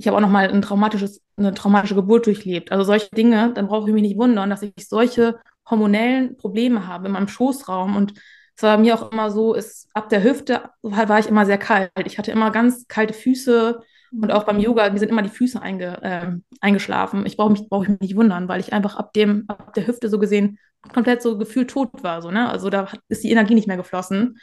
[0.02, 2.72] ich habe auch noch mal ein traumatisches, eine traumatische Geburt durchlebt.
[2.72, 7.06] Also solche Dinge, dann brauche ich mich nicht wundern, dass ich solche hormonellen Probleme habe
[7.06, 7.96] in meinem Schoßraum.
[7.96, 8.14] Und
[8.56, 11.92] es war mir auch immer so, ist, ab der Hüfte war ich immer sehr kalt.
[12.06, 13.80] Ich hatte immer ganz kalte Füße
[14.20, 17.28] und auch beim Yoga, mir sind immer die Füße einge, äh, eingeschlafen.
[17.28, 20.10] Ich brauche mich, brauch mich nicht wundern, weil ich einfach ab, dem, ab der Hüfte
[20.10, 20.58] so gesehen
[20.94, 22.24] komplett so gefühlt tot war.
[22.24, 22.50] So, ne?
[22.50, 24.40] Also da ist die Energie nicht mehr geflossen.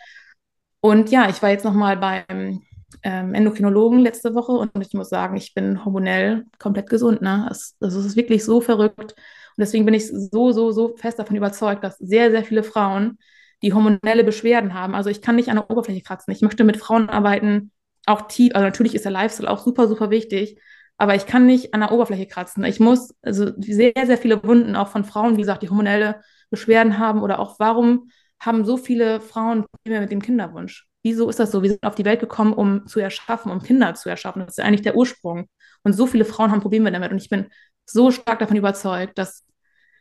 [0.80, 2.62] Und ja, ich war jetzt nochmal beim
[3.02, 7.22] ähm, Endokrinologen letzte Woche und ich muss sagen, ich bin hormonell komplett gesund.
[7.22, 7.48] Ne?
[7.50, 9.12] Es, also ist wirklich so verrückt.
[9.12, 9.14] Und
[9.58, 13.18] deswegen bin ich so, so, so fest davon überzeugt, dass sehr, sehr viele Frauen,
[13.62, 16.32] die hormonelle Beschwerden haben, also ich kann nicht an der Oberfläche kratzen.
[16.32, 17.72] Ich möchte mit Frauen arbeiten,
[18.06, 20.58] auch tief, also natürlich ist der Lifestyle auch super, super wichtig,
[20.96, 22.64] aber ich kann nicht an der Oberfläche kratzen.
[22.64, 26.98] Ich muss, also sehr, sehr viele Wunden auch von Frauen, wie gesagt, die hormonelle Beschwerden
[26.98, 30.87] haben oder auch warum haben so viele Frauen Probleme mit dem Kinderwunsch?
[31.08, 31.62] Wieso ist das so?
[31.62, 34.40] Wir sind auf die Welt gekommen, um zu erschaffen, um Kinder zu erschaffen.
[34.40, 35.48] Das ist eigentlich der Ursprung.
[35.82, 37.10] Und so viele Frauen haben Probleme damit.
[37.10, 37.46] Und ich bin
[37.86, 39.42] so stark davon überzeugt, dass,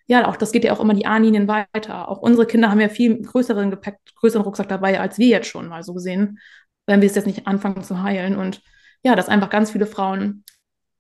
[0.06, 2.10] ja, auch das geht ja auch immer die A-Linien weiter.
[2.10, 5.70] Auch unsere Kinder haben ja viel größeren Gepäck, größeren Rucksack dabei, als wir jetzt schon
[5.70, 6.40] mal so gesehen,
[6.88, 8.36] wenn wir es jetzt nicht anfangen zu heilen.
[8.36, 8.62] Und
[9.02, 10.44] ja, dass einfach ganz viele Frauen,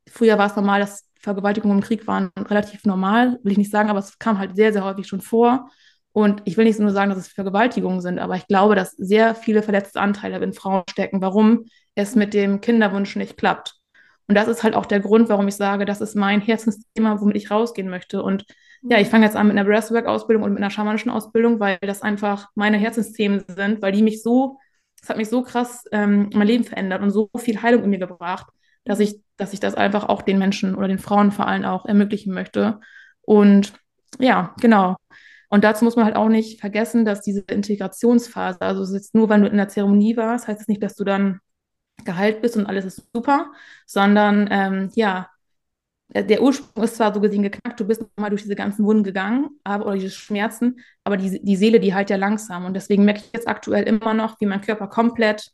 [0.10, 3.89] früher war es normal, dass Vergewaltigungen im Krieg waren relativ normal, will ich nicht sagen,
[3.89, 5.70] aber es kam halt sehr, sehr häufig schon vor.
[6.17, 9.36] Und ich will nicht nur sagen, dass es Vergewaltigungen sind, aber ich glaube, dass sehr
[9.36, 13.75] viele verletzte Anteile in Frauen stecken, warum es mit dem Kinderwunsch nicht klappt.
[14.27, 17.38] Und das ist halt auch der Grund, warum ich sage, das ist mein Herzensthema, womit
[17.38, 18.23] ich rausgehen möchte.
[18.23, 18.45] Und
[18.82, 22.01] ja, ich fange jetzt an mit einer Breathwork-Ausbildung und mit einer schamanischen Ausbildung, weil das
[22.01, 24.58] einfach meine Herzensthemen sind, weil die mich so,
[24.99, 27.99] das hat mich so krass ähm, mein Leben verändert und so viel Heilung in mir
[27.99, 28.47] gebracht,
[28.86, 31.86] dass ich, dass ich das einfach auch den Menschen oder den Frauen vor allem auch
[31.86, 32.80] ermöglichen möchte.
[33.21, 33.73] Und
[34.17, 34.95] ja, genau.
[35.50, 39.30] Und dazu muss man halt auch nicht vergessen, dass diese Integrationsphase, also es ist nur,
[39.30, 41.40] wenn du in der Zeremonie warst, heißt es nicht, dass du dann
[42.06, 43.52] geheilt bist und alles ist super,
[43.86, 45.30] sondern ähm, ja,
[46.10, 49.50] der Ursprung ist zwar so gesehen geknackt, du bist nochmal durch diese ganzen Wunden gegangen,
[49.64, 52.66] aber, oder diese Schmerzen, aber die, die Seele, die halt ja langsam.
[52.66, 55.52] Und deswegen merke ich jetzt aktuell immer noch, wie mein Körper komplett,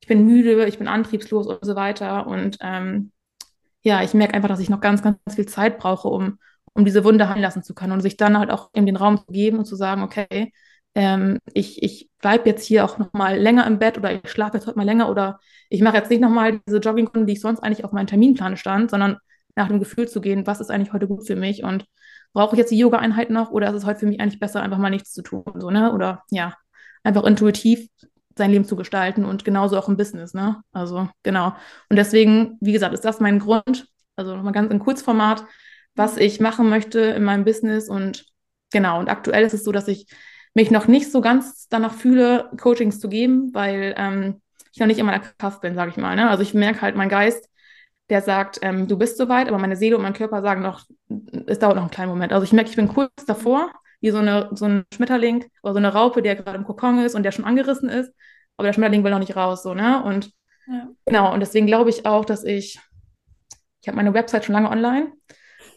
[0.00, 2.26] ich bin müde, ich bin antriebslos und so weiter.
[2.26, 3.12] Und ähm,
[3.82, 6.38] ja, ich merke einfach, dass ich noch ganz, ganz viel Zeit brauche, um,
[6.74, 9.18] um diese Wunde heilen lassen zu können und sich dann halt auch in den Raum
[9.18, 10.52] zu geben und zu sagen, okay,
[10.94, 14.56] ähm, ich, ich bleibe jetzt hier auch noch mal länger im Bett oder ich schlafe
[14.56, 17.40] jetzt heute mal länger oder ich mache jetzt nicht noch mal diese Joggingrunden, die ich
[17.40, 19.18] sonst eigentlich auf meinem Terminplan stand, sondern
[19.56, 21.84] nach dem Gefühl zu gehen, was ist eigentlich heute gut für mich und
[22.32, 24.78] brauche ich jetzt die Yoga-Einheit noch oder ist es heute für mich eigentlich besser, einfach
[24.78, 25.92] mal nichts zu tun, so, ne?
[25.92, 26.54] Oder ja,
[27.04, 27.88] einfach intuitiv
[28.36, 30.60] sein Leben zu gestalten und genauso auch im Business, ne?
[30.72, 31.54] Also, genau.
[31.88, 35.44] Und deswegen, wie gesagt, ist das mein Grund, also nochmal ganz in Kurzformat,
[35.94, 37.88] was ich machen möchte in meinem Business.
[37.88, 38.26] Und
[38.70, 40.06] genau, und aktuell ist es so, dass ich
[40.54, 44.40] mich noch nicht so ganz danach fühle, Coachings zu geben, weil ähm,
[44.72, 46.16] ich noch nicht in meiner Kraft bin, sage ich mal.
[46.16, 46.28] Ne?
[46.28, 47.48] Also ich merke halt, mein Geist,
[48.10, 50.84] der sagt, ähm, du bist soweit, aber meine Seele und mein Körper sagen noch,
[51.46, 52.32] es dauert noch einen kleinen Moment.
[52.32, 55.78] Also ich merke, ich bin kurz davor, wie so, eine, so ein Schmetterling oder so
[55.78, 58.12] eine Raupe, der gerade im Kokon ist und der schon angerissen ist,
[58.56, 60.02] aber der Schmetterling will noch nicht raus, so, ne?
[60.04, 60.30] Und
[60.66, 60.88] ja.
[61.06, 62.78] genau, und deswegen glaube ich auch, dass ich,
[63.80, 65.12] ich habe meine Website schon lange online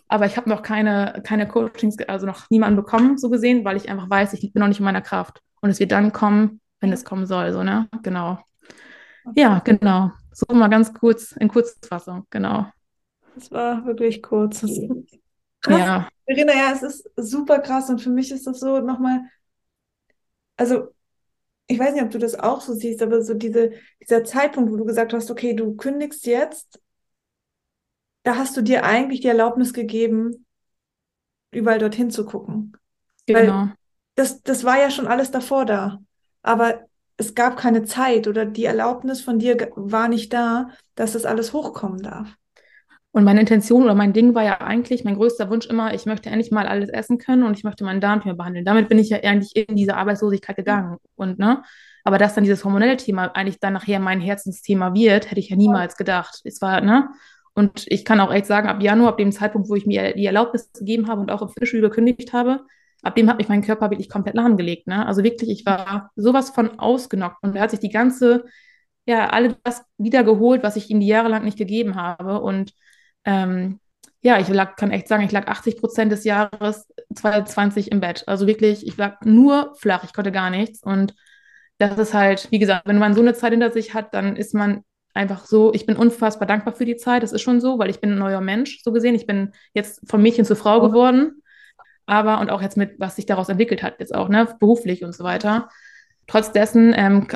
[0.07, 3.89] aber ich habe noch keine, keine Coachings, also noch niemanden bekommen, so gesehen, weil ich
[3.89, 5.41] einfach weiß, ich bin noch nicht in meiner Kraft.
[5.61, 7.89] Und es wird dann kommen, wenn es kommen soll, so, ne?
[8.03, 8.39] Genau.
[9.35, 10.11] Ja, genau.
[10.31, 12.67] So mal ganz kurz, in Kurzfassung, genau.
[13.35, 14.61] Das war wirklich kurz.
[15.61, 15.79] Krass.
[15.79, 16.07] Ja.
[16.25, 19.21] Verena, ja, es ist super krass und für mich ist das so nochmal,
[20.55, 20.89] also
[21.67, 24.77] ich weiß nicht, ob du das auch so siehst, aber so diese, dieser Zeitpunkt, wo
[24.77, 26.79] du gesagt hast, okay, du kündigst jetzt
[28.27, 30.45] da hast du dir eigentlich die Erlaubnis gegeben,
[31.51, 32.73] überall dorthin zu gucken.
[33.25, 33.39] Genau.
[33.39, 33.73] Weil
[34.15, 35.99] das, das war ja schon alles davor da.
[36.41, 36.81] Aber
[37.15, 41.53] es gab keine Zeit oder die Erlaubnis von dir war nicht da, dass das alles
[41.53, 42.35] hochkommen darf.
[43.11, 46.29] Und meine Intention oder mein Ding war ja eigentlich, mein größter Wunsch immer, ich möchte
[46.29, 48.65] endlich mal alles essen können und ich möchte meinen Darm mehr behandeln.
[48.65, 50.97] Damit bin ich ja eigentlich in diese Arbeitslosigkeit gegangen.
[51.15, 51.63] Und, ne?
[52.03, 55.55] Aber dass dann dieses hormonelle Thema eigentlich dann nachher mein Herzensthema wird, hätte ich ja
[55.55, 56.41] niemals gedacht.
[56.43, 57.07] Es war, ne?
[57.57, 60.27] Und ich kann auch echt sagen, ab Januar, ab dem Zeitpunkt, wo ich mir die
[60.27, 62.61] Erlaubnis gegeben habe und auch im Fitnessstudio gekündigt habe,
[63.01, 64.85] ab dem hat mich mein Körper wirklich komplett lahmgelegt.
[64.85, 65.03] Ne?
[65.07, 68.45] Also wirklich, ich war sowas von ausgenockt und er hat sich die ganze,
[69.07, 72.41] ja, alles das wiedergeholt, was ich ihm die Jahre lang nicht gegeben habe.
[72.41, 72.73] Und
[73.25, 73.79] ähm,
[74.21, 78.23] ja, ich lag, kann echt sagen, ich lag 80 Prozent des Jahres 2020 im Bett.
[78.27, 80.83] Also wirklich, ich lag nur flach, ich konnte gar nichts.
[80.83, 81.15] Und
[81.79, 84.53] das ist halt, wie gesagt, wenn man so eine Zeit hinter sich hat, dann ist
[84.53, 84.83] man
[85.17, 87.99] einfach so, ich bin unfassbar dankbar für die Zeit, das ist schon so, weil ich
[87.99, 89.15] bin ein neuer Mensch, so gesehen.
[89.15, 91.41] Ich bin jetzt vom Mädchen zur Frau geworden,
[92.05, 95.13] aber und auch jetzt mit, was sich daraus entwickelt hat, jetzt auch, ne, beruflich und
[95.13, 95.69] so weiter.
[96.27, 97.27] Trotz dessen ähm,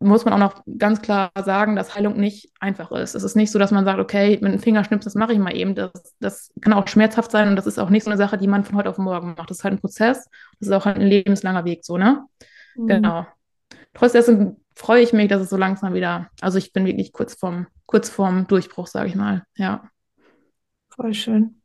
[0.00, 3.14] muss man auch noch ganz klar sagen, dass Heilung nicht einfach ist.
[3.14, 5.56] Es ist nicht so, dass man sagt, okay, mit dem Fingerschnips, das mache ich mal
[5.56, 5.74] eben.
[5.74, 8.46] Das, das kann auch schmerzhaft sein und das ist auch nicht so eine Sache, die
[8.46, 9.50] man von heute auf morgen macht.
[9.50, 10.28] Das ist halt ein Prozess.
[10.60, 12.24] Das ist auch halt ein lebenslanger Weg, so, ne?
[12.76, 12.86] Mhm.
[12.86, 13.26] Genau.
[13.94, 17.66] Trotzdem freue ich mich, dass es so langsam wieder, also ich bin wirklich kurz vorm,
[17.86, 19.90] kurz vorm Durchbruch, sage ich mal, ja.
[20.88, 21.60] Voll schön.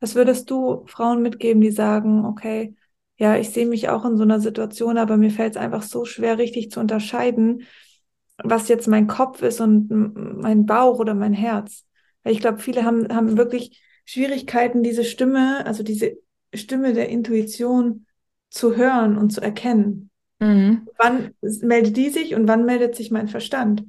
[0.00, 2.74] Was würdest du Frauen mitgeben, die sagen, okay,
[3.16, 6.04] ja, ich sehe mich auch in so einer Situation, aber mir fällt es einfach so
[6.04, 7.62] schwer, richtig zu unterscheiden,
[8.36, 9.88] was jetzt mein Kopf ist und
[10.42, 11.86] mein Bauch oder mein Herz.
[12.22, 16.18] Weil ich glaube, viele haben, haben wirklich Schwierigkeiten, diese Stimme, also diese
[16.52, 18.06] Stimme der Intuition
[18.50, 20.10] zu hören und zu erkennen.
[20.42, 20.88] Mhm.
[20.98, 23.84] Wann meldet die sich und wann meldet sich mein Verstand?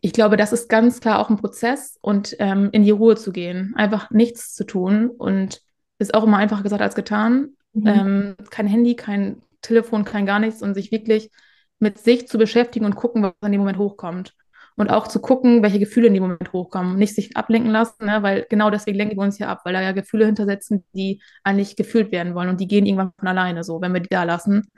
[0.00, 3.32] Ich glaube, das ist ganz klar auch ein Prozess und ähm, in die Ruhe zu
[3.32, 5.62] gehen, einfach nichts zu tun und
[5.98, 7.50] ist auch immer einfacher gesagt als getan.
[7.74, 7.86] Mhm.
[7.86, 11.30] Ähm, kein Handy, kein Telefon, kein gar nichts und sich wirklich
[11.78, 14.34] mit sich zu beschäftigen und gucken, was in dem Moment hochkommt.
[14.78, 16.98] Und auch zu gucken, welche Gefühle in dem Moment hochkommen.
[16.98, 18.22] Nicht sich ablenken lassen, ne?
[18.22, 21.76] weil genau deswegen lenken wir uns hier ab, weil da ja Gefühle hintersetzen, die eigentlich
[21.76, 24.70] gefühlt werden wollen und die gehen irgendwann von alleine so, wenn wir die da lassen.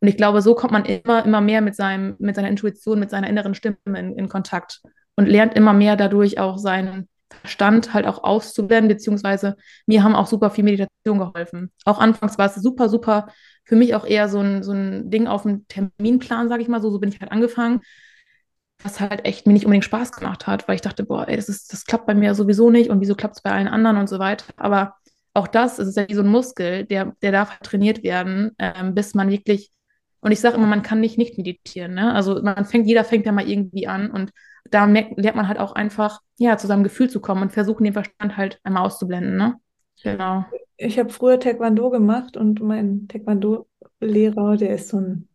[0.00, 3.10] Und ich glaube, so kommt man immer, immer mehr mit, seinem, mit seiner Intuition, mit
[3.10, 4.80] seiner inneren Stimme in, in Kontakt
[5.16, 9.56] und lernt immer mehr dadurch auch seinen Verstand halt auch auszublenden, beziehungsweise
[9.86, 11.72] mir haben auch super viel Meditation geholfen.
[11.84, 13.28] Auch anfangs war es super, super
[13.64, 16.80] für mich auch eher so ein, so ein Ding auf dem Terminplan, sage ich mal
[16.80, 17.82] so, so bin ich halt angefangen,
[18.82, 21.50] was halt echt mir nicht unbedingt Spaß gemacht hat, weil ich dachte, boah, ey, das,
[21.50, 24.08] ist, das klappt bei mir sowieso nicht und wieso klappt es bei allen anderen und
[24.08, 24.46] so weiter.
[24.56, 24.94] Aber
[25.34, 28.94] auch das ist ja wie so ein Muskel, der, der darf halt trainiert werden, ähm,
[28.94, 29.70] bis man wirklich,
[30.20, 32.14] und ich sage immer, man kann nicht nicht meditieren, ne?
[32.14, 34.32] Also man fängt, jeder fängt ja mal irgendwie an und
[34.70, 37.92] da lernt man halt auch einfach, ja, zu seinem Gefühl zu kommen und versuchen, den
[37.92, 39.56] Verstand halt einmal auszublenden, ne?
[40.02, 40.44] Genau.
[40.76, 45.28] Ich habe früher Taekwondo gemacht und mein Taekwondo-Lehrer, der ist so ein,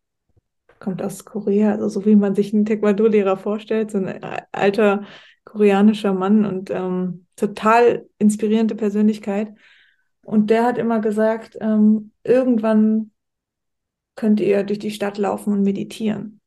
[0.80, 4.20] kommt aus Korea, also so wie man sich einen Taekwondo-Lehrer vorstellt, so ein
[4.52, 5.04] alter
[5.44, 9.54] koreanischer Mann und ähm, total inspirierende Persönlichkeit.
[10.24, 13.12] Und der hat immer gesagt, ähm, irgendwann
[14.16, 16.40] könnt ihr durch die Stadt laufen und meditieren.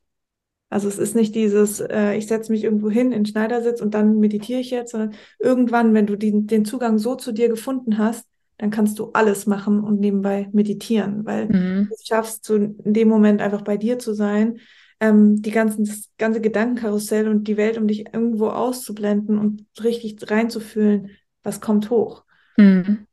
[0.69, 4.19] Also es ist nicht dieses, äh, ich setze mich irgendwo hin in Schneidersitz und dann
[4.19, 8.27] meditiere ich jetzt, sondern irgendwann, wenn du die, den Zugang so zu dir gefunden hast,
[8.59, 11.87] dann kannst du alles machen und nebenbei meditieren, weil mhm.
[11.89, 14.59] du es schaffst, so in dem Moment einfach bei dir zu sein,
[14.99, 20.19] ähm, die ganzen, das ganze Gedankenkarussell und die Welt um dich irgendwo auszublenden und richtig
[20.31, 21.11] reinzufühlen,
[21.43, 22.25] was kommt hoch.
[22.57, 23.07] Mhm.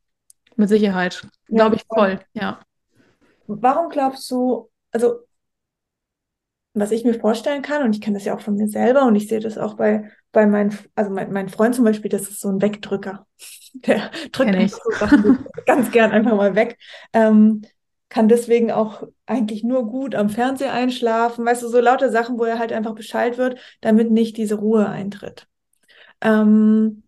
[0.56, 2.63] Mit Sicherheit, glaube ja, ich voll, ja.
[3.46, 5.20] Warum glaubst du, also
[6.74, 9.14] was ich mir vorstellen kann, und ich kenne das ja auch von mir selber und
[9.14, 12.40] ich sehe das auch bei, bei meinen, also mein, mein Freund zum Beispiel, das ist
[12.40, 13.26] so ein Wegdrücker.
[13.74, 16.78] Der drückt so Sachen ganz gern einfach mal weg.
[17.12, 17.62] Ähm,
[18.08, 22.44] kann deswegen auch eigentlich nur gut am Fernseher einschlafen, weißt du, so lauter Sachen, wo
[22.44, 25.48] er halt einfach Bescheid wird, damit nicht diese Ruhe eintritt.
[26.20, 27.02] Ähm,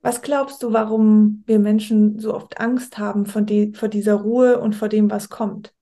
[0.00, 4.60] was glaubst du, warum wir Menschen so oft Angst haben von die, vor dieser Ruhe
[4.60, 5.74] und vor dem, was kommt?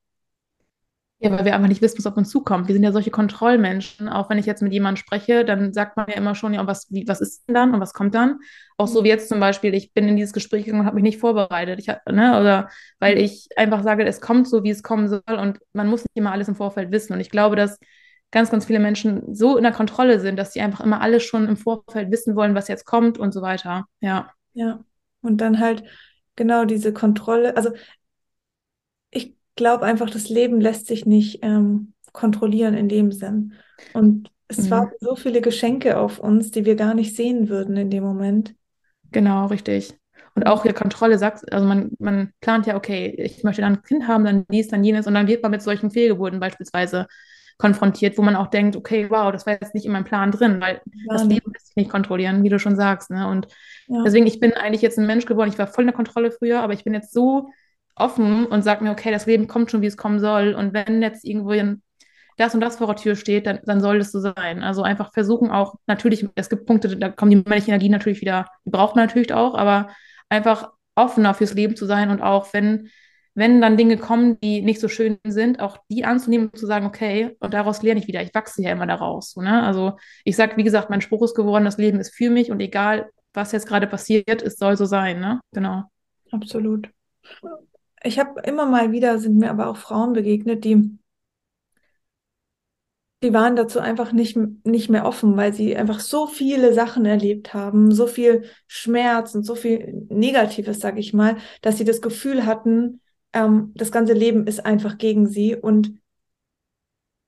[1.19, 2.69] Ja, weil wir einfach nicht wissen, was auf uns zukommt.
[2.69, 4.07] Wir sind ja solche Kontrollmenschen.
[4.11, 6.93] Auch wenn ich jetzt mit jemandem spreche, dann sagt man ja immer schon, ja, was,
[6.93, 8.39] wie, was ist denn dann und was kommt dann?
[8.77, 11.05] Auch so wie jetzt zum Beispiel, ich bin in dieses Gespräch gegangen und habe mich
[11.05, 11.79] nicht vorbereitet.
[11.79, 15.59] Ich ne, oder weil ich einfach sage, es kommt so, wie es kommen soll und
[15.73, 17.15] man muss nicht immer alles im Vorfeld wissen.
[17.15, 17.79] Und ich glaube, dass
[18.31, 21.49] ganz, ganz viele Menschen so in der Kontrolle sind, dass sie einfach immer alles schon
[21.49, 23.87] im Vorfeld wissen wollen, was jetzt kommt und so weiter.
[24.01, 24.31] Ja.
[24.53, 24.85] Ja.
[25.23, 25.85] Und dann halt
[26.35, 27.57] genau diese Kontrolle.
[27.57, 27.71] Also
[29.57, 33.55] glaube einfach, das Leben lässt sich nicht ähm, kontrollieren in dem Sinn.
[33.95, 34.71] Und es mhm.
[34.71, 38.55] warten so viele Geschenke auf uns, die wir gar nicht sehen würden in dem Moment.
[39.11, 39.95] Genau, richtig.
[40.35, 43.83] Und auch hier Kontrolle sagt, also man, man plant ja, okay, ich möchte dann ein
[43.83, 47.07] Kind haben, dann dies, dann jenes, und dann wird man mit solchen Fehlgeburten beispielsweise
[47.59, 50.61] konfrontiert, wo man auch denkt, okay, wow, das war jetzt nicht in meinem Plan drin,
[50.61, 53.11] weil ja, das Leben lässt sich nicht kontrollieren, wie du schon sagst.
[53.11, 53.27] Ne?
[53.29, 53.49] Und
[53.89, 54.03] ja.
[54.05, 56.61] deswegen, ich bin eigentlich jetzt ein Mensch geworden, ich war voll in der Kontrolle früher,
[56.61, 57.49] aber ich bin jetzt so
[57.95, 60.55] offen und sage mir, okay, das Leben kommt schon, wie es kommen soll.
[60.55, 61.55] Und wenn jetzt irgendwo
[62.37, 64.63] das und das vor der Tür steht, dann, dann soll es so sein.
[64.63, 68.47] Also einfach versuchen auch, natürlich, es gibt Punkte, da kommen die männliche Energie natürlich wieder,
[68.67, 69.89] die braucht man natürlich auch, aber
[70.29, 72.91] einfach offener fürs Leben zu sein und auch wenn,
[73.37, 76.87] wenn dann Dinge kommen, die nicht so schön sind, auch die anzunehmen und zu sagen,
[76.87, 79.31] okay, und daraus lerne ich wieder, ich wachse ja immer daraus.
[79.33, 79.63] So, ne?
[79.63, 82.61] Also ich sage, wie gesagt, mein Spruch ist geworden, das Leben ist für mich und
[82.61, 85.41] egal, was jetzt gerade passiert, es soll so sein, ne?
[85.53, 85.85] Genau.
[86.33, 86.91] Absolut
[88.07, 90.99] ich habe immer mal wieder, sind mir aber auch Frauen begegnet, die,
[93.23, 97.55] die waren dazu einfach nicht, nicht mehr offen, weil sie einfach so viele Sachen erlebt
[97.55, 102.47] haben, so viel Schmerz und so viel Negatives, sag ich mal, dass sie das Gefühl
[102.47, 103.01] hatten,
[103.37, 105.93] ähm, das ganze Leben ist einfach gegen sie und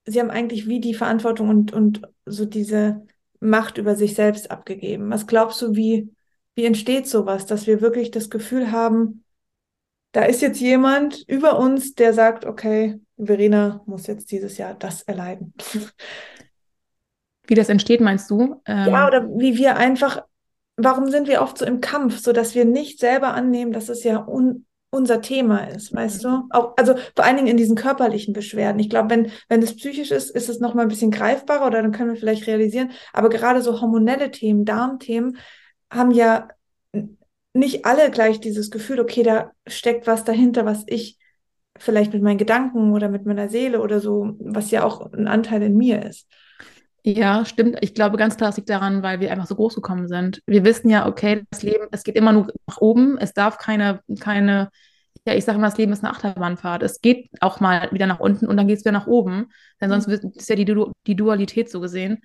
[0.07, 3.07] sie haben eigentlich wie die Verantwortung und, und so diese
[3.41, 5.11] Macht über sich selbst abgegeben.
[5.11, 6.11] Was glaubst du, wie,
[6.55, 9.23] wie entsteht sowas, dass wir wirklich das Gefühl haben,
[10.13, 15.03] da ist jetzt jemand über uns, der sagt, okay, Verena muss jetzt dieses Jahr das
[15.03, 15.53] erleiden.
[17.47, 18.63] Wie das entsteht, meinst du?
[18.65, 20.23] Ähm, ja, oder wie wir einfach,
[20.77, 24.05] warum sind wir oft so im Kampf, so dass wir nicht selber annehmen, dass es
[24.05, 26.49] ja un, unser Thema ist, weißt du?
[26.51, 28.79] Auch, also vor allen Dingen in diesen körperlichen Beschwerden.
[28.79, 31.93] Ich glaube, wenn, wenn es psychisch ist, ist es nochmal ein bisschen greifbarer oder dann
[31.93, 32.93] können wir vielleicht realisieren.
[33.13, 35.37] Aber gerade so hormonelle Themen, Darmthemen
[35.91, 36.49] haben ja
[37.53, 41.19] nicht alle gleich dieses Gefühl, okay, da steckt was dahinter, was ich
[41.79, 45.63] vielleicht mit meinen Gedanken oder mit meiner Seele oder so, was ja auch ein Anteil
[45.63, 46.29] in mir ist.
[47.17, 47.79] Ja, stimmt.
[47.81, 50.43] Ich glaube ganz klar, es liegt daran, weil wir einfach so groß gekommen sind.
[50.47, 53.17] Wir wissen ja, okay, das Leben, es geht immer nur nach oben.
[53.17, 54.69] Es darf keine, keine,
[55.27, 56.83] ja, ich sage immer, das Leben ist eine Achterbahnfahrt.
[56.83, 59.47] Es geht auch mal wieder nach unten und dann geht es wieder nach oben.
[59.81, 62.19] Denn sonst ist ja die, du die Dualität so gesehen.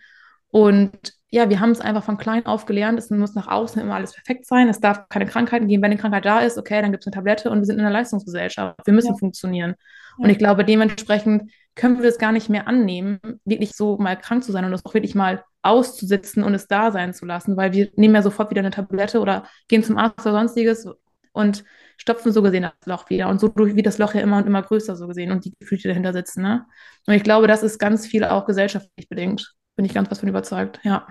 [0.49, 3.95] Und ja, wir haben es einfach von klein auf gelernt, es muss nach außen immer
[3.95, 5.81] alles perfekt sein, es darf keine Krankheiten geben.
[5.81, 7.85] Wenn eine Krankheit da ist, okay, dann gibt es eine Tablette und wir sind in
[7.85, 8.81] einer Leistungsgesellschaft.
[8.85, 9.17] Wir müssen ja.
[9.17, 9.75] funktionieren.
[10.17, 10.25] Ja.
[10.25, 14.43] Und ich glaube, dementsprechend können wir es gar nicht mehr annehmen, wirklich so mal krank
[14.43, 17.73] zu sein und das auch wirklich mal auszusitzen und es da sein zu lassen, weil
[17.73, 20.87] wir nehmen ja sofort wieder eine Tablette oder gehen zum Arzt oder sonstiges
[21.31, 21.63] und
[21.97, 23.29] stopfen so gesehen das Loch wieder.
[23.29, 25.81] Und so wird das Loch ja immer und immer größer so gesehen und die Gefühle,
[25.81, 26.43] die dahinter sitzen.
[26.43, 26.65] Ne?
[27.07, 29.55] Und ich glaube, das ist ganz viel auch gesellschaftlich bedingt.
[29.75, 31.07] Bin ich ganz was von überzeugt, ja.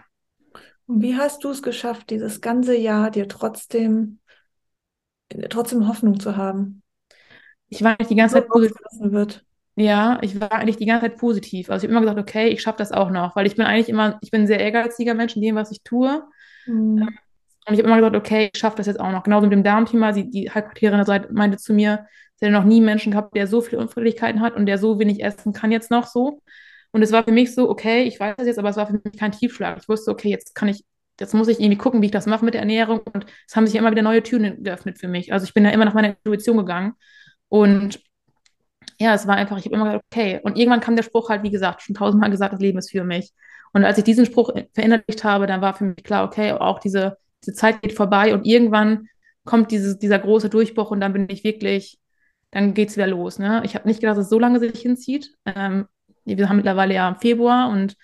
[0.86, 4.20] Und wie hast du es geschafft, dieses ganze Jahr dir trotzdem,
[5.48, 6.82] trotzdem Hoffnung zu haben?
[7.68, 8.76] Ich war eigentlich die ganze Zeit positiv.
[9.00, 9.44] Wird.
[9.74, 11.70] Ja, ich war eigentlich die ganze Zeit positiv.
[11.70, 13.88] Also ich habe immer gesagt, okay, ich schaffe das auch noch, weil ich bin eigentlich
[13.88, 16.22] immer, ich bin ein sehr ehrgeiziger Mensch in dem, was ich tue.
[16.66, 17.08] Mhm.
[17.66, 19.22] Und ich habe immer gesagt, okay, ich schaffe das jetzt auch noch.
[19.22, 22.06] Genauso mit dem Darmthema, die, die Heilpraktikerin meinte zu mir,
[22.36, 24.98] sie hat noch nie einen Menschen gehabt, der so viele Unfreundlichkeiten hat und der so
[24.98, 26.42] wenig essen kann jetzt noch so.
[26.90, 29.00] Und es war für mich so, okay, ich weiß das jetzt, aber es war für
[29.02, 29.78] mich kein Tiefschlag.
[29.80, 30.84] Ich wusste, okay, jetzt kann ich,
[31.20, 33.00] jetzt muss ich irgendwie gucken, wie ich das mache mit der Ernährung.
[33.12, 35.32] Und es haben sich immer wieder neue Türen geöffnet für mich.
[35.32, 36.94] Also ich bin da immer nach meiner Intuition gegangen.
[37.48, 38.00] Und
[39.02, 40.40] ja, es war einfach, ich habe immer gesagt, okay.
[40.42, 43.04] Und irgendwann kam der Spruch halt, wie gesagt, schon tausendmal gesagt, das Leben ist für
[43.04, 43.32] mich.
[43.72, 47.16] Und als ich diesen Spruch verinnerlicht habe, dann war für mich klar, okay, auch diese,
[47.44, 49.08] diese Zeit geht vorbei und irgendwann
[49.44, 51.98] kommt dieses, dieser große Durchbruch und dann bin ich wirklich,
[52.52, 53.38] dann geht es wieder los.
[53.38, 53.62] Ne?
[53.64, 55.34] Ich habe nicht gedacht, dass es so lange sich hinzieht.
[55.46, 55.86] Ähm,
[56.24, 57.96] wir haben mittlerweile ja Februar und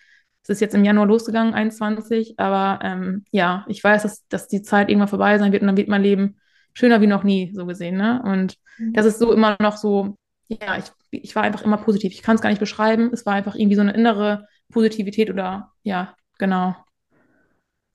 [0.43, 2.41] es ist jetzt im Januar losgegangen, 21.
[2.41, 5.77] Aber ähm, ja, ich weiß, dass, dass die Zeit irgendwann vorbei sein wird und dann
[5.77, 6.41] wird mein Leben
[6.73, 7.97] schöner wie noch nie, so gesehen.
[7.97, 8.21] Ne?
[8.25, 8.95] Und mhm.
[8.95, 10.17] das ist so immer noch so,
[10.49, 12.13] ja, ich, ich war einfach immer positiv.
[12.13, 13.11] Ich kann es gar nicht beschreiben.
[13.13, 16.75] Es war einfach irgendwie so eine innere Positivität oder ja, genau.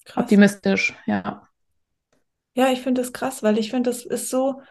[0.06, 0.24] Krass.
[0.24, 1.48] Optimistisch, ja.
[2.56, 4.62] Ja, ich finde das krass, weil ich finde, das ist so,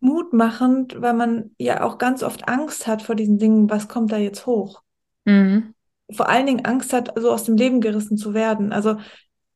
[0.00, 4.16] mutmachend, weil man ja auch ganz oft Angst hat vor diesen Dingen, was kommt da
[4.16, 4.82] jetzt hoch?
[5.24, 5.74] Mhm.
[6.10, 8.72] Vor allen Dingen Angst hat, so aus dem Leben gerissen zu werden.
[8.72, 8.96] Also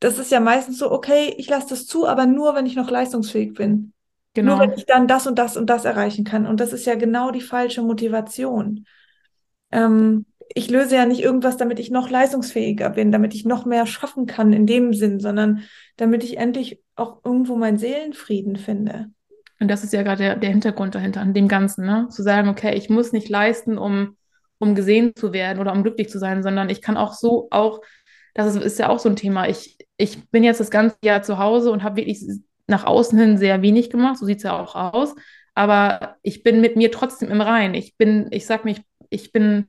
[0.01, 2.91] das ist ja meistens so, okay, ich lasse das zu, aber nur, wenn ich noch
[2.91, 3.93] leistungsfähig bin.
[4.35, 4.57] Genau.
[4.57, 6.47] Nur wenn ich dann das und das und das erreichen kann.
[6.47, 8.87] Und das ist ja genau die falsche Motivation.
[9.73, 13.87] Ähm, ich löse ja nicht irgendwas, damit ich noch leistungsfähiger bin, damit ich noch mehr
[13.87, 15.63] schaffen kann in dem Sinn, sondern
[15.97, 19.11] damit ich endlich auch irgendwo meinen Seelenfrieden finde.
[19.61, 22.09] Und das ist ja gerade der, der Hintergrund dahinter, an dem Ganzen, ne?
[22.11, 24.17] Zu sagen, okay, ich muss nicht leisten, um,
[24.59, 27.81] um gesehen zu werden oder um glücklich zu sein, sondern ich kann auch so auch,
[28.35, 29.49] das ist, ist ja auch so ein Thema.
[29.49, 32.25] Ich, ich bin jetzt das ganze Jahr zu Hause und habe wirklich
[32.69, 35.15] nach außen hin sehr wenig gemacht, so sieht es ja auch aus.
[35.55, 37.75] Aber ich bin mit mir trotzdem im Rein.
[37.75, 39.69] Ich bin, ich sag mir, ich, ich bin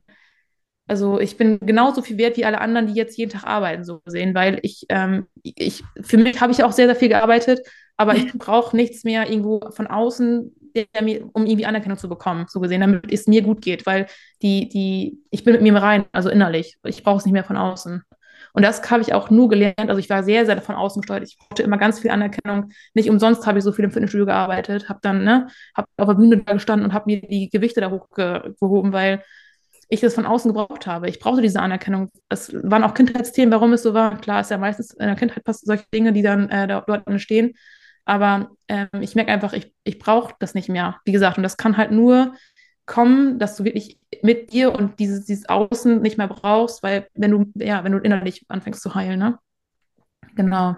[0.86, 4.00] also ich bin genauso viel wert wie alle anderen, die jetzt jeden Tag arbeiten, so
[4.00, 7.60] gesehen, weil ich, ähm, ich für mich habe ich auch sehr, sehr viel gearbeitet,
[7.96, 10.52] aber ich brauche nichts mehr irgendwo von außen,
[11.00, 14.06] mir, um irgendwie Anerkennung zu bekommen, so gesehen, damit es mir gut geht, weil
[14.42, 16.76] die, die, ich bin mit mir rein, also innerlich.
[16.84, 18.02] Ich brauche es nicht mehr von außen.
[18.52, 19.88] Und das habe ich auch nur gelernt.
[19.88, 21.24] Also ich war sehr, sehr von außen gesteuert.
[21.24, 22.70] Ich brauchte immer ganz viel Anerkennung.
[22.94, 26.14] Nicht umsonst habe ich so viel im Fitnessstudio gearbeitet, habe dann, ne, habe auf der
[26.14, 29.22] Bühne da gestanden und habe mir die Gewichte da hochgehoben, weil
[29.88, 31.08] ich das von außen gebraucht habe.
[31.08, 32.10] Ich brauchte diese Anerkennung.
[32.28, 34.20] Es waren auch Kindheitsthemen, warum es so war.
[34.20, 37.54] Klar ist ja meistens in der Kindheit passiert solche Dinge, die dann äh, dort entstehen.
[38.04, 41.00] Aber ähm, ich merke einfach, ich, ich brauche das nicht mehr.
[41.04, 42.34] Wie gesagt, und das kann halt nur
[42.90, 47.30] kommen, dass du wirklich mit dir und dieses, dieses Außen nicht mehr brauchst, weil wenn
[47.30, 49.38] du, ja, wenn du innerlich anfängst zu heilen, ne?
[50.34, 50.74] Genau.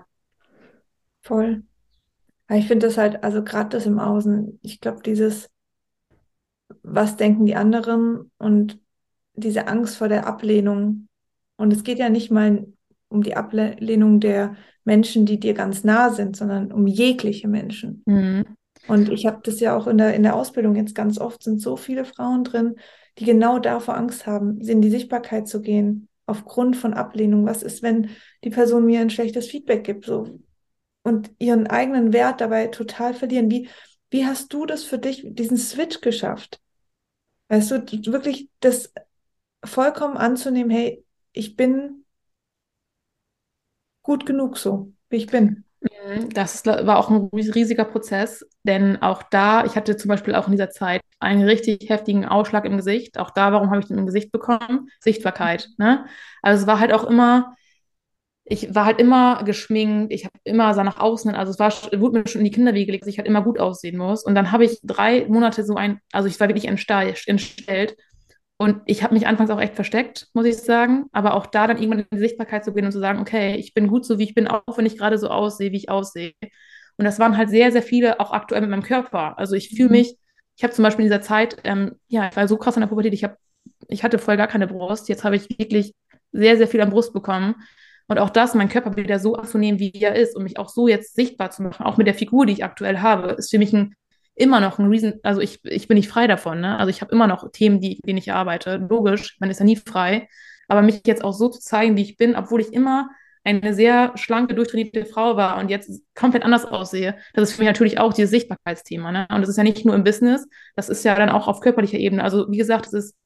[1.23, 1.63] Voll.
[2.51, 5.49] Ich finde das halt, also gerade das im Außen, ich glaube, dieses,
[6.83, 8.79] was denken die anderen und
[9.33, 11.09] diese Angst vor der Ablehnung.
[11.57, 12.67] Und es geht ja nicht mal
[13.09, 18.03] um die Ablehnung der Menschen, die dir ganz nah sind, sondern um jegliche Menschen.
[18.05, 18.45] Mhm.
[18.89, 21.61] Und ich habe das ja auch in der, in der Ausbildung jetzt ganz oft, sind
[21.61, 22.77] so viele Frauen drin,
[23.19, 27.47] die genau davor Angst haben, in die Sichtbarkeit zu gehen, aufgrund von Ablehnung.
[27.47, 28.11] Was ist, wenn
[28.45, 30.39] die Person mir ein schlechtes Feedback gibt so,
[31.03, 33.51] und ihren eigenen Wert dabei total verlieren?
[33.51, 33.69] Wie,
[34.11, 36.61] wie hast du das für dich, diesen Switch geschafft?
[37.49, 38.93] Weißt du, wirklich das
[39.65, 42.05] vollkommen anzunehmen, hey, ich bin
[44.03, 45.65] gut genug so, wie ich bin.
[46.33, 50.53] Das war auch ein riesiger Prozess, denn auch da, ich hatte zum Beispiel auch in
[50.53, 53.19] dieser Zeit einen richtig heftigen Ausschlag im Gesicht.
[53.19, 54.89] Auch da, warum habe ich den im Gesicht bekommen?
[55.01, 55.69] Sichtbarkeit.
[55.79, 56.07] Ne?
[56.43, 57.55] Also es war halt auch immer,
[58.45, 62.21] ich war halt immer geschminkt, ich habe immer sah nach außen, also es war, wurde
[62.21, 64.25] mir schon in die Kinderwege gelegt, dass ich halt immer gut aussehen muss.
[64.25, 67.97] Und dann habe ich drei Monate so ein, also ich war wirklich entstellt
[68.63, 71.07] und ich habe mich anfangs auch echt versteckt, muss ich sagen.
[71.11, 73.75] Aber auch da dann irgendwann in die Sichtbarkeit zu gehen und zu sagen, okay, ich
[73.75, 76.33] bin gut so, wie ich bin, auch wenn ich gerade so aussehe, wie ich aussehe.
[76.97, 79.37] Und das waren halt sehr, sehr viele, auch aktuell mit meinem Körper.
[79.37, 79.97] Also ich fühle mhm.
[79.97, 80.17] mich,
[80.57, 82.87] ich habe zum Beispiel in dieser Zeit, ähm, ja, ich war so krass in der
[82.87, 83.37] Pubertät, ich, hab,
[83.89, 85.09] ich hatte vorher gar keine Brust.
[85.09, 85.93] Jetzt habe ich wirklich
[86.31, 87.57] sehr, sehr viel an Brust bekommen.
[88.07, 90.87] Und auch das, meinen Körper wieder so anzunehmen, wie er ist und mich auch so
[90.87, 93.73] jetzt sichtbar zu machen, auch mit der Figur, die ich aktuell habe, ist für mich
[93.73, 93.97] ein
[94.43, 96.79] immer noch ein Reason, also ich, ich bin nicht frei davon, ne?
[96.79, 98.77] Also ich habe immer noch Themen, die, denen ich arbeite.
[98.77, 100.29] Logisch, man ist ja nie frei.
[100.69, 103.11] Aber mich jetzt auch so zu zeigen, wie ich bin, obwohl ich immer
[103.45, 107.69] eine sehr schlanke, durchtrainierte Frau war und jetzt komplett anders aussehe, das ist für mich
[107.69, 109.11] natürlich auch dieses Sichtbarkeitsthema.
[109.13, 109.27] Ne?
[109.31, 111.99] Und das ist ja nicht nur im Business, das ist ja dann auch auf körperlicher
[111.99, 112.23] Ebene.
[112.23, 113.17] Also wie gesagt, es ist,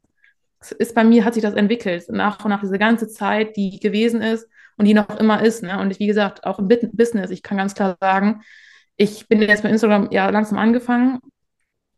[0.78, 4.22] ist bei mir, hat sich das entwickelt, nach und nach diese ganze Zeit, die gewesen
[4.22, 4.48] ist
[4.78, 5.62] und die noch immer ist.
[5.62, 5.78] Ne?
[5.78, 8.42] Und ich, wie gesagt, auch im Business, ich kann ganz klar sagen,
[8.96, 11.20] ich bin jetzt mit Instagram ja langsam angefangen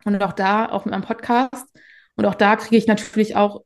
[0.04, 1.66] und auch da, auch mit meinem Podcast.
[2.16, 3.62] Und auch da kriege ich natürlich auch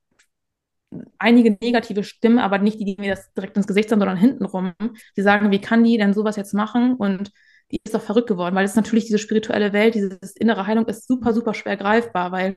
[1.18, 4.72] einige negative Stimmen, aber nicht die, die mir das direkt ins Gesicht sagen, sondern hintenrum.
[5.16, 6.95] Die sagen, wie kann die denn sowas jetzt machen?
[6.97, 7.30] Und
[7.70, 11.07] die ist doch verrückt geworden, weil es natürlich diese spirituelle Welt, diese innere Heilung ist
[11.07, 12.57] super, super schwer greifbar, weil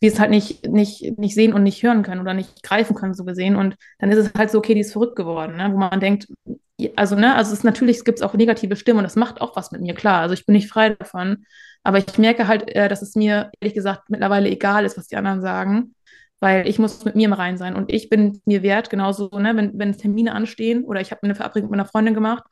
[0.00, 3.14] wir es halt nicht, nicht, nicht sehen und nicht hören können oder nicht greifen können,
[3.14, 3.56] so gesehen.
[3.56, 5.70] Und dann ist es halt so, okay, die ist verrückt geworden, ne?
[5.72, 6.28] wo man denkt,
[6.94, 9.56] also, ne, also es ist natürlich, es gibt auch negative Stimmen und das macht auch
[9.56, 10.20] was mit mir, klar.
[10.20, 11.46] Also ich bin nicht frei davon.
[11.82, 15.16] Aber ich merke halt, äh, dass es mir, ehrlich gesagt, mittlerweile egal ist, was die
[15.16, 15.94] anderen sagen,
[16.40, 17.76] weil ich muss mit mir im Rein sein.
[17.76, 21.34] Und ich bin mir wert, genauso, ne, wenn, wenn Termine anstehen oder ich habe eine
[21.34, 22.44] Verabredung mit meiner Freundin gemacht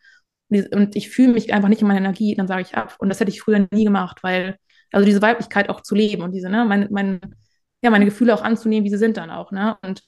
[0.48, 2.94] und ich fühle mich einfach nicht in meiner Energie, dann sage ich ab.
[2.98, 4.56] Und das hätte ich früher nie gemacht, weil,
[4.92, 7.20] also diese Weiblichkeit auch zu leben und diese, ne, meine, meine,
[7.82, 9.76] ja, meine Gefühle auch anzunehmen, wie sie sind dann auch, ne?
[9.82, 10.02] Und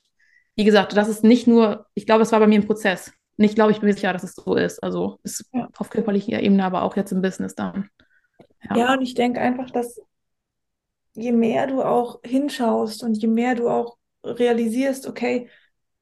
[0.56, 3.12] wie gesagt, das ist nicht nur, ich glaube, es war bei mir ein Prozess.
[3.36, 4.82] Und ich glaube, ich bin mir sicher, dass es so ist.
[4.82, 5.68] Also ist ja.
[5.76, 7.90] auf körperlicher Ebene, aber auch jetzt im Business dann.
[8.70, 10.00] Ja, ja und ich denke einfach, dass
[11.12, 15.48] je mehr du auch hinschaust und je mehr du auch realisierst, okay,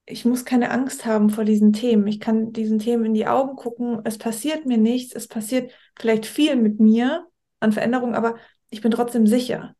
[0.06, 2.06] ich muss keine Angst haben vor diesen Themen.
[2.06, 4.00] Ich kann diesen Themen in die Augen gucken.
[4.04, 5.14] Es passiert mir nichts.
[5.14, 7.26] Es passiert vielleicht viel mit mir
[7.60, 8.36] an Veränderungen, aber
[8.74, 9.76] ich bin trotzdem sicher.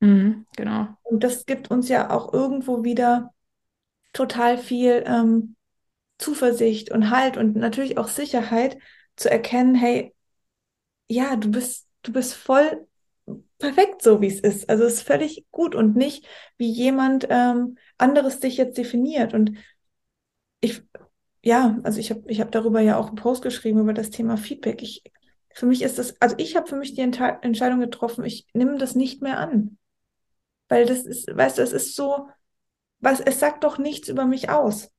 [0.00, 0.88] Mhm, genau.
[1.02, 3.34] Und das gibt uns ja auch irgendwo wieder
[4.12, 5.56] total viel ähm,
[6.18, 8.78] Zuversicht und Halt und natürlich auch Sicherheit
[9.16, 10.14] zu erkennen, hey,
[11.08, 12.86] ja, du bist, du bist voll
[13.58, 14.70] perfekt so, wie es ist.
[14.70, 16.24] Also es ist völlig gut und nicht,
[16.56, 19.34] wie jemand ähm, anderes dich jetzt definiert.
[19.34, 19.58] Und
[20.60, 20.82] ich,
[21.42, 24.36] ja, also ich habe ich hab darüber ja auch einen Post geschrieben über das Thema
[24.36, 24.82] Feedback.
[24.82, 25.02] Ich,
[25.56, 28.76] für mich ist das, also ich habe für mich die Ente Entscheidung getroffen, ich nehme
[28.76, 29.78] das nicht mehr an.
[30.68, 32.28] Weil das ist, weißt du, es ist so,
[33.00, 34.90] was, es sagt doch nichts über mich aus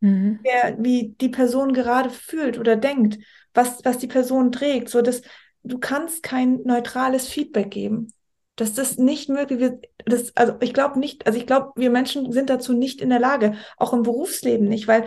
[0.00, 0.40] mhm.
[0.42, 3.18] der, wie die Person gerade fühlt oder denkt,
[3.52, 4.88] was, was die Person trägt.
[4.88, 5.20] So dass
[5.64, 8.14] du kannst kein neutrales Feedback geben.
[8.54, 9.74] Dass das nicht möglich ist.
[10.06, 13.20] Das, also ich glaube nicht, also ich glaube, wir Menschen sind dazu nicht in der
[13.20, 15.04] Lage, auch im Berufsleben nicht, weil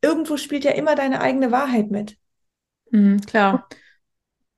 [0.00, 2.16] irgendwo spielt ja immer deine eigene Wahrheit mit.
[2.92, 3.66] Mhm, klar.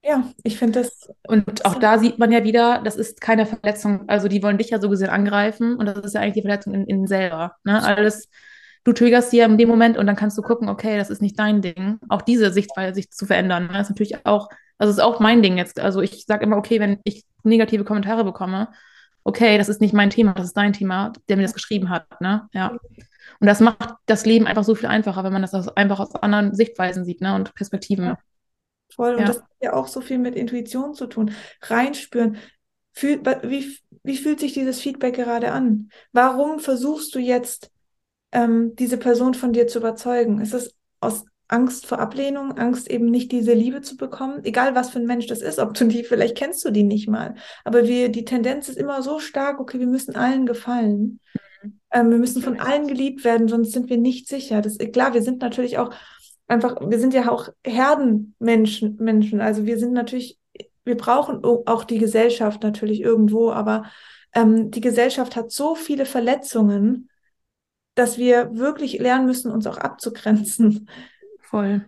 [0.08, 1.10] Ja, ich finde das.
[1.26, 4.08] Und auch da sieht man ja wieder, das ist keine Verletzung.
[4.08, 6.74] Also die wollen dich ja so gesehen angreifen und das ist ja eigentlich die Verletzung
[6.74, 7.56] in, in selber.
[7.64, 7.82] Ne?
[7.82, 8.28] Alles
[8.86, 11.20] du triggerst sie ja in dem Moment und dann kannst du gucken, okay, das ist
[11.20, 11.98] nicht dein Ding.
[12.08, 14.48] Auch diese Sichtweise sich zu verändern, ne, ist natürlich auch,
[14.78, 15.80] also ist auch mein Ding jetzt.
[15.80, 18.68] Also ich sage immer, okay, wenn ich negative Kommentare bekomme,
[19.24, 22.20] okay, das ist nicht mein Thema, das ist dein Thema, der mir das geschrieben hat,
[22.20, 22.76] ne, ja.
[23.40, 26.54] Und das macht das Leben einfach so viel einfacher, wenn man das einfach aus anderen
[26.54, 28.04] Sichtweisen sieht, ne, und Perspektiven.
[28.04, 28.18] Ja.
[28.96, 29.24] Und ja.
[29.26, 31.32] das hat ja auch so viel mit Intuition zu tun.
[31.62, 32.38] Reinspüren.
[32.92, 35.90] Fühl, wie, wie fühlt sich dieses Feedback gerade an?
[36.12, 37.70] Warum versuchst du jetzt
[38.32, 40.40] ähm, diese Person von dir zu überzeugen?
[40.40, 44.90] Ist es aus Angst vor Ablehnung, Angst eben nicht diese Liebe zu bekommen, egal was
[44.90, 47.34] für ein Mensch das ist, ob du die, vielleicht kennst du die nicht mal,
[47.64, 51.20] aber wir, die Tendenz ist immer so stark, okay, wir müssen allen gefallen,
[51.62, 51.80] mhm.
[51.92, 54.60] ähm, wir müssen von allen geliebt werden, sonst sind wir nicht sicher.
[54.60, 55.94] Das, klar, wir sind natürlich auch
[56.48, 60.38] einfach, wir sind ja auch Herdenmenschen, Menschen, also wir sind natürlich
[60.86, 63.86] wir brauchen auch die Gesellschaft natürlich irgendwo, aber
[64.32, 67.10] ähm, die Gesellschaft hat so viele Verletzungen,
[67.96, 70.88] dass wir wirklich lernen müssen, uns auch abzugrenzen.
[71.40, 71.84] Voll.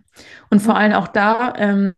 [0.49, 1.93] Und vor allem auch da, ähm,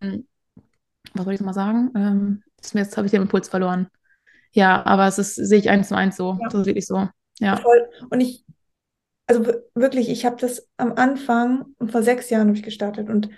[1.14, 1.92] was soll ich mal sagen?
[1.96, 2.44] Ähm,
[2.74, 3.88] jetzt habe ich den Impuls verloren.
[4.52, 6.38] Ja, aber es ist, sehe ich eins zu eins so.
[6.40, 6.50] Ja.
[6.50, 7.08] Das ist wirklich so.
[7.40, 7.58] Ja.
[7.58, 7.90] Voll.
[8.12, 8.46] Und ich,
[9.32, 13.30] also wirklich, ich habe das am Anfang, vor sechs Jahren habe ich gestartet und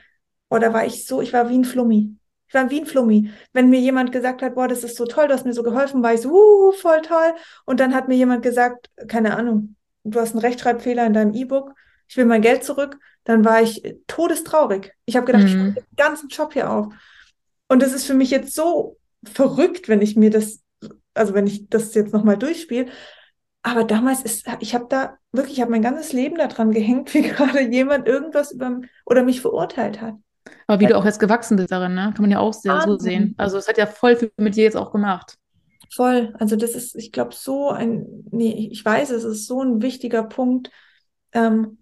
[0.50, 2.16] oh, da war ich so, ich war wie ein Flummi.
[2.48, 3.30] Ich war wie ein Flummi.
[3.54, 6.02] Wenn mir jemand gesagt hat, boah, das ist so toll, du hast mir so geholfen,
[6.02, 7.34] war ich so, uh, voll toll.
[7.66, 11.74] Und dann hat mir jemand gesagt, keine Ahnung, du hast einen Rechtschreibfehler in deinem E-Book,
[12.08, 14.94] ich will mein Geld zurück, dann war ich todestraurig.
[15.06, 15.76] Ich habe gedacht, mhm.
[15.78, 16.92] ich den ganzen Job hier auf.
[17.68, 20.60] Und das ist für mich jetzt so verrückt, wenn ich mir das,
[21.14, 22.88] also wenn ich das jetzt nochmal durchspiele.
[23.64, 27.24] Aber damals ist, ich habe da wirklich, ich habe mein ganzes Leben daran gehängt, wie
[27.24, 30.16] gerade jemand irgendwas über oder mich verurteilt hat.
[30.68, 32.12] Aber wie du auch jetzt gewachsen bist darin, ne?
[32.14, 33.34] kann man ja auch sehr so sehen.
[33.38, 35.38] Also es hat ja voll viel mit dir jetzt auch gemacht.
[35.90, 36.34] Voll.
[36.40, 40.24] Also das ist, ich glaube, so ein, nee, ich weiß, es ist so ein wichtiger
[40.24, 40.70] Punkt,
[41.32, 41.78] ähm,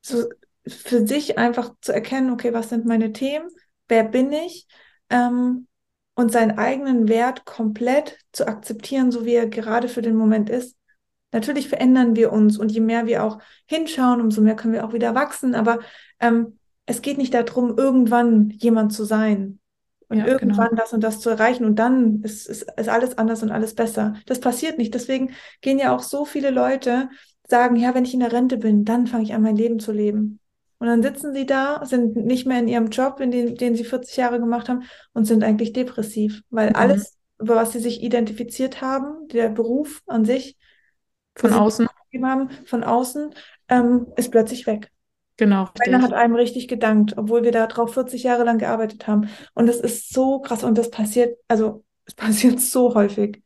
[0.00, 0.24] so
[0.66, 3.48] für sich einfach zu erkennen, okay, was sind meine Themen,
[3.88, 4.66] wer bin ich
[5.10, 5.68] ähm,
[6.14, 10.76] und seinen eigenen Wert komplett zu akzeptieren, so wie er gerade für den Moment ist.
[11.32, 14.92] Natürlich verändern wir uns und je mehr wir auch hinschauen, umso mehr können wir auch
[14.92, 15.54] wieder wachsen.
[15.56, 15.80] Aber
[16.20, 19.58] ähm, es geht nicht darum, irgendwann jemand zu sein
[20.08, 20.82] und ja, irgendwann genau.
[20.82, 24.14] das und das zu erreichen und dann ist, ist, ist alles anders und alles besser.
[24.26, 24.94] Das passiert nicht.
[24.94, 27.08] Deswegen gehen ja auch so viele Leute
[27.48, 29.90] sagen, ja, wenn ich in der Rente bin, dann fange ich an, mein Leben zu
[29.90, 30.38] leben.
[30.84, 33.84] Und dann sitzen sie da, sind nicht mehr in ihrem Job, in den, den sie
[33.84, 34.82] 40 Jahre gemacht haben
[35.14, 36.76] und sind eigentlich depressiv, weil mhm.
[36.76, 40.58] alles, über was sie sich identifiziert haben, der Beruf an sich,
[41.36, 41.88] von außen,
[42.22, 43.34] haben, von außen,
[43.70, 44.90] ähm, ist plötzlich weg.
[45.38, 45.70] Genau.
[45.82, 49.30] Keiner hat einem richtig gedankt, obwohl wir da drauf 40 Jahre lang gearbeitet haben.
[49.54, 53.42] Und das ist so krass und das passiert, also es passiert so häufig.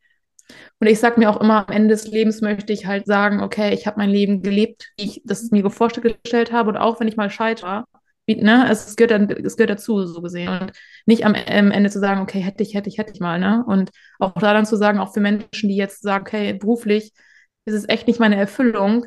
[0.80, 3.74] Und ich sage mir auch immer, am Ende des Lebens möchte ich halt sagen, okay,
[3.74, 6.70] ich habe mein Leben gelebt, wie ich das mir vorgestellt habe.
[6.70, 7.84] Und auch wenn ich mal scheitere,
[8.26, 10.48] wie, ne, es, gehört dann, es gehört dazu, so gesehen.
[10.48, 10.72] Und
[11.06, 13.64] nicht am, Ende zu sagen, okay, hätte ich, hätte ich, hätte ich mal, ne?
[13.66, 17.12] Und auch da dann zu sagen, auch für Menschen, die jetzt sagen, okay, beruflich
[17.64, 19.06] ist es echt nicht meine Erfüllung,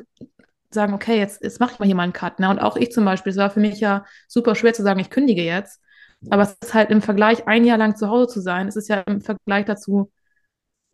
[0.70, 2.40] sagen, okay, jetzt, jetzt mache ich mal hier mal einen Cut.
[2.40, 2.48] Ne?
[2.48, 5.10] Und auch ich zum Beispiel, es war für mich ja super schwer zu sagen, ich
[5.10, 5.80] kündige jetzt.
[6.30, 8.88] Aber es ist halt im Vergleich, ein Jahr lang zu Hause zu sein, es ist
[8.88, 10.10] ja im Vergleich dazu,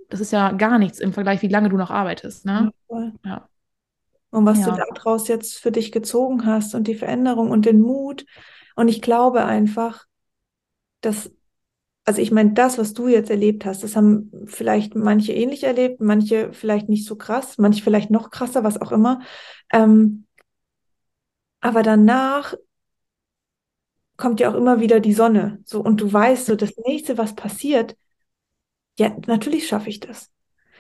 [0.09, 2.47] das ist ja gar nichts im Vergleich, wie lange du noch arbeitest.
[2.47, 2.73] Ne?
[2.91, 3.13] Ja.
[3.25, 3.49] ja.
[4.31, 4.71] Und was ja.
[4.71, 8.27] du daraus jetzt für dich gezogen hast und die Veränderung und den Mut.
[8.77, 10.05] Und ich glaube einfach,
[11.01, 11.31] dass,
[12.05, 16.01] also ich meine, das, was du jetzt erlebt hast, das haben vielleicht manche ähnlich erlebt,
[16.01, 19.21] manche vielleicht nicht so krass, manche vielleicht noch krasser, was auch immer.
[19.73, 20.27] Ähm,
[21.61, 22.55] aber danach
[24.17, 25.61] kommt ja auch immer wieder die Sonne.
[25.65, 27.97] So, und du weißt so, das nächste, was passiert,
[28.99, 30.31] ja, natürlich schaffe ich das.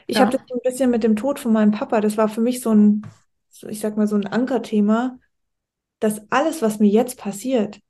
[0.06, 0.22] Ich ja.
[0.22, 2.72] habe das ein bisschen mit dem Tod von meinem Papa, das war für mich so
[2.72, 3.06] ein,
[3.68, 5.18] ich sag mal, so ein Ankerthema,
[6.00, 7.80] dass alles, was mir jetzt passiert,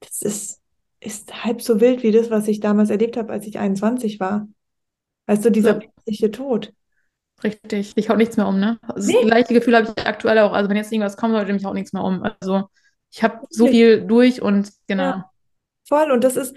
[0.00, 0.60] das ist,
[1.00, 4.48] ist halb so wild wie das, was ich damals erlebt habe, als ich 21 war.
[5.26, 6.72] Weißt du, dieser plötzliche Tod.
[7.42, 8.78] Richtig, ich hau nichts mehr um, ne?
[8.82, 9.18] Also nee.
[9.20, 10.52] Das gleiche Gefühl habe ich aktuell auch.
[10.52, 12.22] Also wenn jetzt irgendwas kommen sollte, mich haut nichts mehr um.
[12.22, 12.68] Also
[13.10, 15.02] ich habe so viel durch und genau.
[15.02, 15.30] Ja,
[15.88, 16.10] voll.
[16.10, 16.54] Und das ist,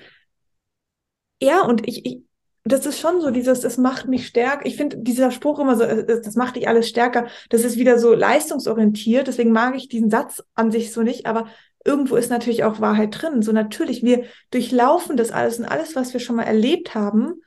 [1.41, 2.23] ja, und ich, ich,
[2.63, 4.65] das ist schon so dieses, das macht mich stärker.
[4.65, 7.27] Ich finde dieser Spruch immer so, äh, das macht dich alles stärker.
[7.49, 9.27] Das ist wieder so leistungsorientiert.
[9.27, 11.25] Deswegen mag ich diesen Satz an sich so nicht.
[11.25, 11.47] Aber
[11.83, 13.41] irgendwo ist natürlich auch Wahrheit drin.
[13.41, 17.41] So natürlich, wir durchlaufen das alles und alles, was wir schon mal erlebt haben,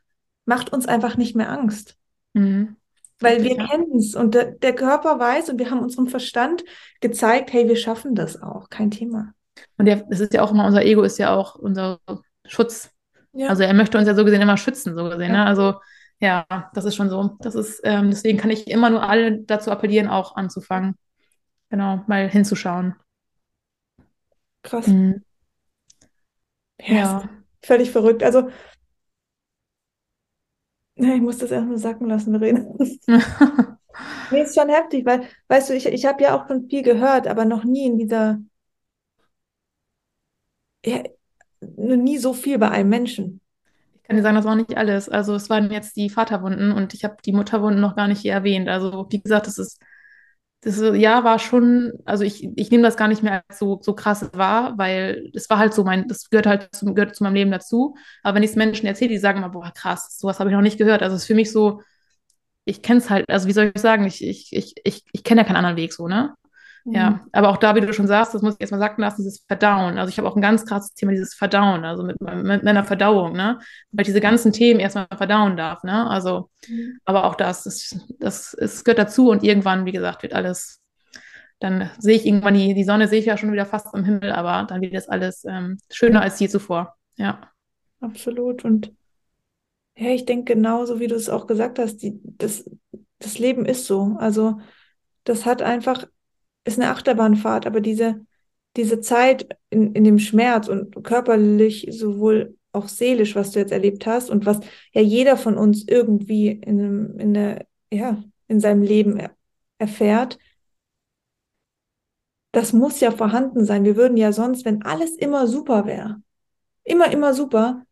[0.45, 1.97] macht uns einfach nicht mehr Angst.
[2.35, 2.77] Mhm.
[3.19, 3.67] Weil wir ja.
[3.67, 6.63] kennen es und der, der, Körper weiß und wir haben unserem Verstand
[7.01, 9.33] gezeigt, hey, wir schaffen das auch, kein Thema.
[9.79, 11.99] Und das ist ja auch immer, unser Ego ist ja auch unser
[12.45, 12.91] Schutz.
[13.37, 13.49] Ja.
[13.49, 15.35] Also er möchte uns ja so gesehen immer schützen, so gesehen.
[15.35, 15.45] Ja.
[15.45, 15.47] Ne?
[15.47, 15.75] Also
[16.19, 17.37] ja, das ist schon so.
[17.41, 20.97] Das ist, ähm, deswegen kann ich immer nur alle dazu appellieren, auch anzufangen.
[21.69, 22.95] Genau, mal hinzuschauen.
[24.63, 24.87] Krass.
[24.87, 25.23] Mhm.
[26.81, 27.29] Ja,
[27.63, 28.23] völlig verrückt.
[28.23, 28.49] Also
[30.95, 32.65] ich muss das erstmal sacken lassen, Verena.
[34.31, 37.27] nee, ist schon heftig, weil, weißt du, ich, ich habe ja auch schon viel gehört,
[37.27, 38.39] aber noch nie in dieser,
[40.85, 41.03] ja,
[41.61, 43.41] nie so viel bei einem Menschen.
[43.97, 45.09] Ich kann dir sagen, das war nicht alles.
[45.09, 48.33] Also es waren jetzt die Vaterwunden und ich habe die Mutterwunden noch gar nicht hier
[48.33, 48.69] erwähnt.
[48.69, 49.81] Also wie gesagt, das ist
[50.63, 53.95] das Jahr war schon, also ich, ich nehme das gar nicht mehr als so, so
[53.95, 57.35] krass wahr, weil das war halt so mein, das gehört halt zu, gehört zu meinem
[57.35, 57.95] Leben dazu.
[58.23, 60.63] Aber wenn ich es Menschen erzähle, die sagen immer, boah, krass, sowas habe ich noch
[60.63, 61.03] nicht gehört.
[61.03, 61.83] Also es ist für mich so,
[62.65, 65.43] ich kenne es halt, also wie soll ich sagen, ich, ich, ich, ich, ich kenne
[65.43, 66.35] ja keinen anderen Weg so, ne?
[66.93, 67.21] Ja, Mhm.
[67.33, 69.99] aber auch da, wie du schon sagst, das muss ich erstmal sagen lassen, dieses Verdauen.
[69.99, 73.33] Also ich habe auch ein ganz krasses Thema, dieses Verdauen, also mit, mit meiner Verdauung,
[73.33, 73.59] ne?
[73.91, 76.09] Weil ich diese ganzen Themen erstmal verdauen darf, ne?
[76.09, 76.99] Also, Mhm.
[77.05, 80.81] aber auch das, das, das, es gehört dazu und irgendwann, wie gesagt, wird alles,
[81.61, 84.33] dann sehe ich irgendwann die, die Sonne sehe ich ja schon wieder fast am Himmel,
[84.33, 86.97] aber dann wird das alles ähm, schöner als je zuvor.
[87.17, 87.41] Ja,
[88.01, 88.65] Absolut.
[88.65, 88.95] Und
[89.97, 92.69] ja, ich denke genauso, wie du es auch gesagt hast, die, das,
[93.19, 94.17] das Leben ist so.
[94.19, 94.61] Also
[95.25, 96.07] das hat einfach,
[96.67, 98.27] ist eine Achterbahnfahrt, aber diese,
[98.77, 104.07] diese Zeit in, in dem Schmerz und körperlich sowohl auch seelisch, was du jetzt erlebt
[104.07, 104.61] hast und was
[104.93, 109.31] ja jeder von uns irgendwie in, einem- in, der, ja, in seinem Leben er,
[109.79, 110.39] erfährt,
[112.53, 113.85] das muss ja vorhanden sein.
[113.85, 116.23] Wir würden ja sonst, wenn alles immer super wäre,
[116.85, 117.85] immer, immer super,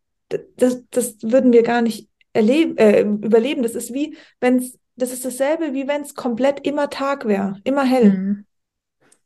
[0.56, 3.62] das, das würden wir gar nicht erleben, äh, überleben.
[3.62, 7.60] Das ist wie, wenn es, das ist dasselbe, wie wenn es komplett immer Tag wäre,
[7.64, 8.10] immer hell.
[8.12, 8.46] mhm.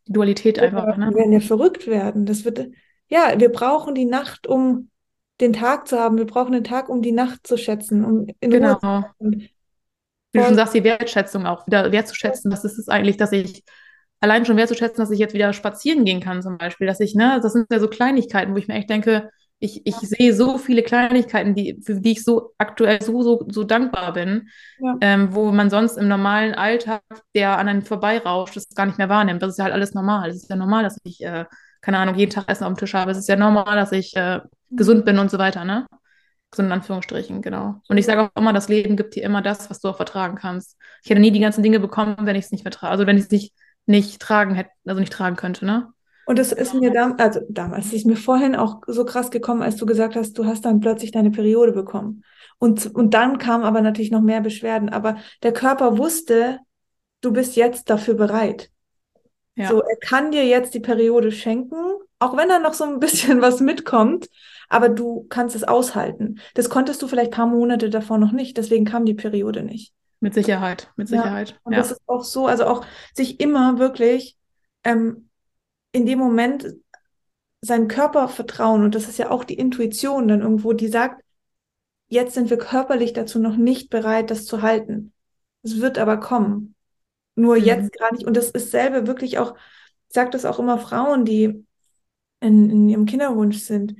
[0.08, 1.14] Dualität einfach, Wir ne?
[1.14, 2.26] werden ja verrückt werden.
[2.26, 2.68] Das wird,
[3.08, 4.90] ja, wir brauchen die Nacht, um
[5.40, 6.18] den Tag zu haben.
[6.18, 9.04] Wir brauchen den Tag, um die Nacht zu schätzen, um in Ruhe zu Genau.
[10.32, 13.64] Wie du schon sagst, die Wertschätzung auch wieder wertzuschätzen, was ist es eigentlich, dass ich
[14.20, 17.40] allein schon wertzuschätzen, dass ich jetzt wieder spazieren gehen kann, zum Beispiel, dass ich, ne,
[17.42, 19.30] das sind ja so Kleinigkeiten, wo ich mir echt denke,
[19.60, 23.64] ich, ich sehe so viele Kleinigkeiten, die, für die ich so aktuell so, so, so
[23.64, 24.48] dankbar bin,
[24.78, 27.02] ja, ähm, wo man sonst im normalen Alltag,
[27.34, 29.42] der an einem vorbeirauscht, das gar nicht mehr wahrnimmt.
[29.42, 30.30] Das ist ja halt alles normal.
[30.30, 31.44] Es ist ja normal, dass ich, äh,
[31.80, 33.10] keine Ahnung, jeden Tag Essen auf dem Tisch habe.
[33.10, 34.40] Es ist ja normal, dass ich äh,
[34.70, 35.86] gesund bin und so weiter, ne?
[36.50, 37.82] Gesund in Anführungsstrichen, genau.
[37.88, 40.36] Und ich sage auch immer, das Leben gibt dir immer das, was du auch vertragen
[40.36, 40.76] kannst.
[41.02, 43.24] Ich hätte nie die ganzen Dinge bekommen, wenn ich es nicht vertrage, also wenn ich
[43.24, 43.54] es nicht,
[43.86, 45.92] nicht tragen hätte, also nicht tragen könnte, ne?
[46.28, 49.76] Und das ist mir dam also damals, ist mir vorhin auch so krass gekommen, als
[49.76, 52.22] du gesagt hast, du hast dann plötzlich deine Periode bekommen.
[52.58, 54.90] Und, und dann kamen aber natürlich noch mehr Beschwerden.
[54.90, 56.58] Aber der Körper wusste,
[57.22, 58.70] du bist jetzt dafür bereit.
[59.56, 61.76] Ja, So, er kann dir jetzt die Periode schenken,
[62.18, 64.28] auch wenn da noch so ein bisschen was mitkommt,
[64.68, 66.40] aber du kannst es aushalten.
[66.54, 69.94] Das konntest du vielleicht ein paar Monate davor noch nicht, deswegen kam die Periode nicht.
[70.20, 71.60] mit Sicherheit, mit Ja, Sicherheit.
[71.64, 74.36] und Ja, das ist auch so, also auch sich immer wirklich
[74.84, 75.27] ähm,
[75.92, 76.74] in dem Moment
[77.60, 78.84] seinem Körper vertrauen.
[78.84, 81.22] Und das ist ja auch die Intuition dann irgendwo, die sagt,
[82.08, 85.12] jetzt sind wir körperlich dazu noch nicht bereit, das zu halten.
[85.62, 86.74] Es wird aber kommen.
[87.34, 87.64] Nur Mhm.
[87.64, 88.26] jetzt gerade nicht.
[88.26, 89.54] Und das ist selber wirklich auch,
[90.08, 91.64] ich sage das auch immer Frauen, die
[92.40, 93.96] in, in ihrem Kinderwunsch sind.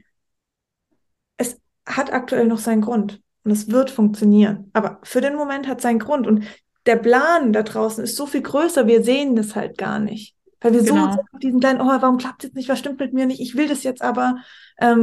[1.36, 3.20] Es hat aktuell noch seinen Grund.
[3.44, 4.70] Und es wird funktionieren.
[4.72, 6.26] Aber für den Moment hat es seinen Grund.
[6.26, 6.44] Und
[6.86, 10.34] der Plan da draußen ist so viel größer, wir sehen es halt gar nicht.
[10.60, 11.12] Weil wir so genau.
[11.12, 13.40] sehr auf diesen kleinen, oh, warum klappt es jetzt nicht, was stimmt mit mir nicht,
[13.40, 14.36] ich will das jetzt aber.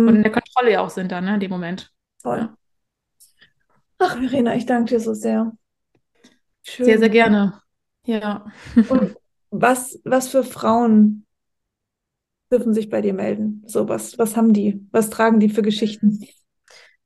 [0.05, 1.91] Und in Ähm, der Kontrolle ja auch sind dann, ne, in dem Moment.
[2.21, 2.39] toll.
[2.39, 2.57] Ja.
[3.97, 5.51] Ach, Verena, ich danke dir so sehr.
[6.79, 7.11] Sehr, sehr Schön.
[7.11, 7.61] gerne.
[8.05, 8.45] Ja.
[8.87, 9.17] Und
[9.51, 11.25] was, was für Frauen
[12.51, 13.63] dürfen sich bei dir melden?
[13.67, 14.85] So, was, was haben die?
[14.91, 16.19] Was tragen die für Geschichten?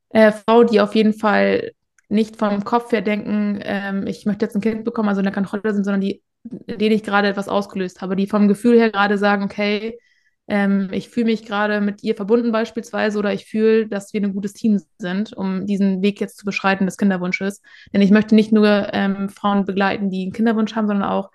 [0.10, 1.72] Äh, Frauen, die auf jeden Fall
[2.10, 5.34] nicht vom Kopf her denken, ähm, ich möchte jetzt ein Kind bekommen, also in der
[5.34, 9.18] Kontrolle sind, sondern die, denen ich gerade etwas ausgelöst habe, die vom Gefühl her gerade
[9.18, 10.00] sagen, okay,
[10.48, 14.34] ähm, ich fühle mich gerade mit ihr verbunden beispielsweise oder ich fühle, dass wir ein
[14.34, 17.62] gutes Team sind, um diesen Weg jetzt zu beschreiten des Kinderwunsches.
[17.94, 21.30] Denn ich möchte nicht nur ähm, Frauen begleiten, die einen Kinderwunsch haben, sondern auch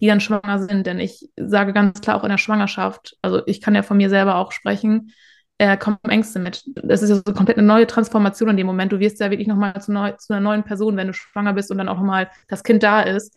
[0.00, 0.86] die dann schwanger sind.
[0.86, 4.10] Denn ich sage ganz klar auch in der Schwangerschaft, also ich kann ja von mir
[4.10, 5.12] selber auch sprechen,
[5.58, 6.64] äh, kommen Ängste mit.
[6.74, 8.92] Das ist ja so komplett eine neue Transformation in dem Moment.
[8.92, 11.70] Du wirst ja wirklich nochmal zu, neu, zu einer neuen Person, wenn du schwanger bist
[11.70, 13.34] und dann auch nochmal das Kind da ist.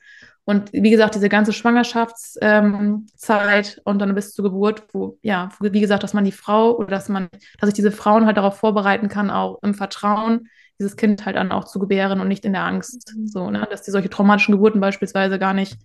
[0.50, 5.80] Und wie gesagt, diese ganze Schwangerschaftszeit ähm, und dann bis zur Geburt, wo, ja, wie
[5.80, 7.30] gesagt, dass man die Frau oder dass man,
[7.60, 10.48] dass ich diese Frauen halt darauf vorbereiten kann, auch im Vertrauen,
[10.80, 13.14] dieses Kind halt dann auch zu gebären und nicht in der Angst.
[13.26, 13.68] So, ne?
[13.70, 15.78] Dass die solche traumatischen Geburten beispielsweise gar nicht,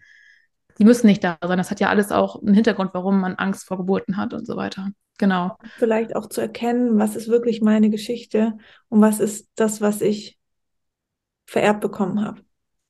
[0.78, 1.58] die müssen nicht da sein.
[1.58, 4.56] Das hat ja alles auch einen Hintergrund, warum man Angst vor Geburten hat und so
[4.56, 4.92] weiter.
[5.18, 5.58] Genau.
[5.76, 8.54] Vielleicht auch zu erkennen, was ist wirklich meine Geschichte
[8.88, 10.38] und was ist das, was ich
[11.44, 12.40] vererbt bekommen habe.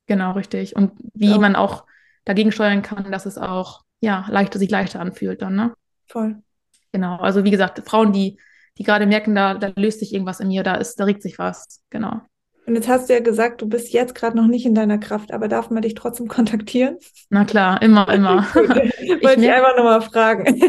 [0.07, 0.75] Genau, richtig.
[0.75, 1.37] Und wie Ja.
[1.37, 1.85] man auch
[2.25, 5.73] dagegen steuern kann, dass es auch, ja, leichter, sich leichter anfühlt dann, ne?
[6.07, 6.37] Voll.
[6.91, 7.17] Genau.
[7.17, 8.39] Also wie gesagt, Frauen, die,
[8.77, 11.39] die gerade merken, da, da löst sich irgendwas in mir, da ist, da regt sich
[11.39, 11.81] was.
[11.89, 12.21] Genau.
[12.67, 15.31] Und jetzt hast du ja gesagt, du bist jetzt gerade noch nicht in deiner Kraft,
[15.31, 16.97] aber darf man dich trotzdem kontaktieren?
[17.29, 18.43] Na klar, immer, immer.
[18.55, 20.59] Wollte ich merk- einfach nochmal fragen.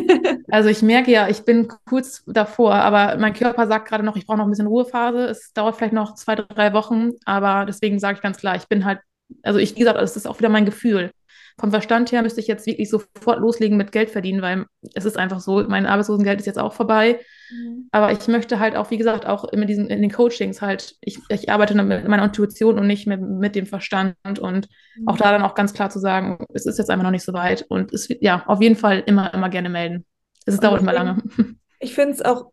[0.51, 4.27] Also ich merke ja, ich bin kurz davor, aber mein Körper sagt gerade noch, ich
[4.27, 5.27] brauche noch ein bisschen Ruhephase.
[5.27, 8.85] Es dauert vielleicht noch zwei, drei Wochen, aber deswegen sage ich ganz klar, ich bin
[8.85, 9.01] halt,
[9.43, 11.11] also ich, wie gesagt, es ist auch wieder mein Gefühl.
[11.59, 15.17] vom Verstand her müsste ich jetzt wirklich sofort loslegen mit Geld verdienen, weil es ist
[15.17, 17.21] einfach so, mein Arbeitslosengeld ist jetzt auch vorbei.
[17.51, 17.89] Mhm.
[17.93, 21.19] Aber ich möchte halt auch, wie gesagt, auch in, diesen, in den Coachings halt, ich,
[21.29, 25.09] ich arbeite mit meiner Intuition und nicht mit, mit dem Verstand und mhm.
[25.09, 27.33] auch da dann auch ganz klar zu sagen, es ist jetzt einfach noch nicht so
[27.33, 30.05] weit und es ja, auf jeden Fall immer, immer gerne melden.
[30.45, 31.23] Es dauert immer lange.
[31.79, 32.53] Ich finde es auch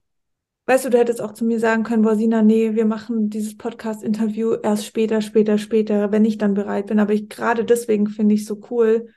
[0.65, 4.55] Weißt du, du hättest auch zu mir sagen können, Borsina, nee, wir machen dieses Podcast-Interview
[4.63, 6.99] erst später, später, später, wenn ich dann bereit bin.
[6.99, 9.09] Aber ich gerade deswegen finde ich so cool,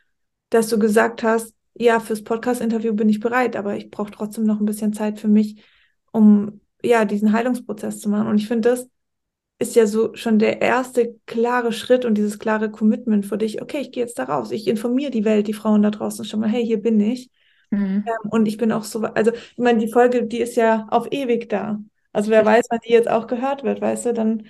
[0.50, 4.58] dass du gesagt hast, ja, fürs Podcast-Interview bin ich bereit, aber ich brauche trotzdem noch
[4.58, 5.62] ein bisschen Zeit für mich,
[6.10, 8.26] um ja diesen Heilungsprozess zu machen.
[8.26, 8.88] Und ich finde, das
[9.58, 13.62] ist ja so schon der erste klare Schritt und dieses klare Commitment für dich.
[13.62, 14.50] Okay, ich gehe jetzt da raus.
[14.50, 17.30] Ich informiere die Welt, die Frauen da draußen schon mal, hey, hier bin ich.
[17.70, 18.04] Mhm.
[18.06, 21.08] Ähm, und ich bin auch so, also ich meine, die Folge, die ist ja auf
[21.10, 21.78] ewig da.
[22.12, 24.46] Also wer weiß, wann die jetzt auch gehört wird, weißt du, dann.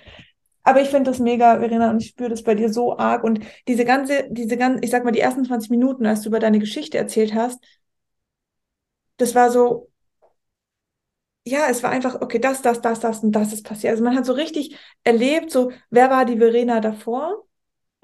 [0.63, 3.23] Aber ich finde das mega, Verena, und ich spüre das bei dir so arg.
[3.23, 6.39] Und diese ganze, diese ganze, ich sag mal, die ersten 20 Minuten, als du über
[6.39, 7.59] deine Geschichte erzählt hast,
[9.17, 9.89] das war so,
[11.45, 13.91] ja, es war einfach, okay, das, das, das, das und das ist passiert.
[13.91, 17.46] Also man hat so richtig erlebt, so, wer war die Verena davor?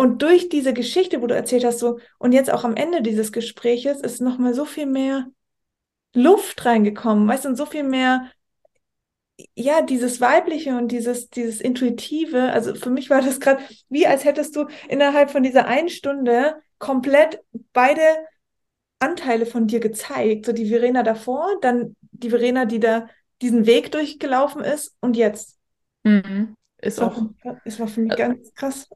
[0.04, 3.32] Und durch diese Geschichte, wo du erzählt hast, so, und jetzt auch am Ende dieses
[3.32, 5.28] Gespräches, ist nochmal so viel mehr
[6.14, 8.30] Luft reingekommen, weißt du, und so viel mehr,
[9.56, 12.52] ja, dieses Weibliche und dieses, dieses Intuitive.
[12.52, 16.58] Also für mich war das gerade wie, als hättest du innerhalb von dieser einen Stunde
[16.80, 17.40] komplett
[17.72, 18.02] beide
[19.00, 20.48] Anteile von dir gezeigt.
[20.48, 23.08] So die Verena davor, dann die Verena, die da
[23.42, 25.58] diesen Weg durchgelaufen ist und jetzt.
[26.04, 26.58] Mhm.
[26.82, 27.30] Ist auch.
[27.64, 28.90] Das war für mich ganz krass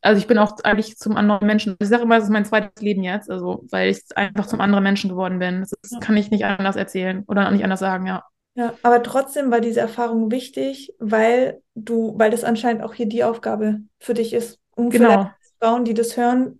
[0.00, 1.76] also ich bin auch eigentlich zum anderen Menschen.
[1.80, 4.84] Ich sage immer, es ist mein zweites Leben jetzt, also weil ich einfach zum anderen
[4.84, 5.60] Menschen geworden bin.
[5.60, 5.98] Das, ist, ja.
[6.00, 8.24] kann ich nicht anders erzählen oder nicht anders sagen, ja.
[8.54, 13.22] Ja, aber trotzdem war diese Erfahrung wichtig, weil du, weil das anscheinend auch hier die
[13.22, 15.30] Aufgabe für dich ist, um genau.
[15.60, 16.58] Frauen, die das hören,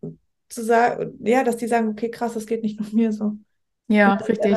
[0.48, 3.32] zu sagen, ja, dass die sagen, okay, krass, das geht nicht nur mir so.
[3.88, 4.54] Ja, richtig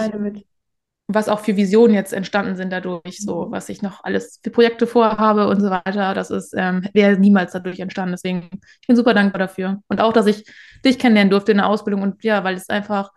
[1.14, 3.52] was auch für Visionen jetzt entstanden sind dadurch, so mhm.
[3.52, 6.14] was ich noch alles für Projekte vorhabe und so weiter.
[6.14, 8.14] Das ist ähm, wäre niemals dadurch entstanden.
[8.14, 8.50] Deswegen
[8.82, 10.46] ich bin super dankbar dafür und auch, dass ich
[10.86, 13.12] dich kennenlernen durfte in der Ausbildung und ja, weil es einfach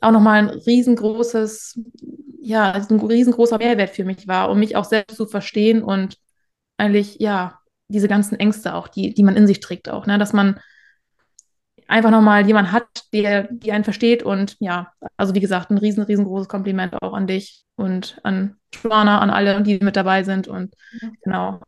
[0.00, 1.80] auch nochmal ein riesengroßes,
[2.40, 6.18] ja, ein riesengroßer Mehrwert für mich war, um mich auch selbst zu verstehen und
[6.76, 10.32] eigentlich ja diese ganzen Ängste auch, die die man in sich trägt auch, ne, dass
[10.32, 10.60] man
[11.88, 14.22] einfach nochmal jemand hat, der, die einen versteht.
[14.22, 19.20] Und ja, also wie gesagt, ein riesen, riesengroßes Kompliment auch an dich und an Joanna,
[19.20, 20.48] an alle, die mit dabei sind.
[20.48, 20.74] Und
[21.22, 21.60] genau.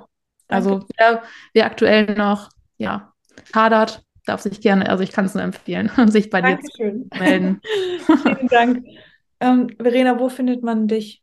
[0.48, 1.22] Also wer,
[1.54, 3.12] wer aktuell noch, ja,
[3.54, 7.08] hadert, darf sich gerne, also ich kann es nur empfehlen, sich bei Dankeschön.
[7.08, 7.60] dir zu melden.
[8.22, 8.86] Vielen Dank.
[9.40, 11.22] Ähm, Verena, wo findet man dich?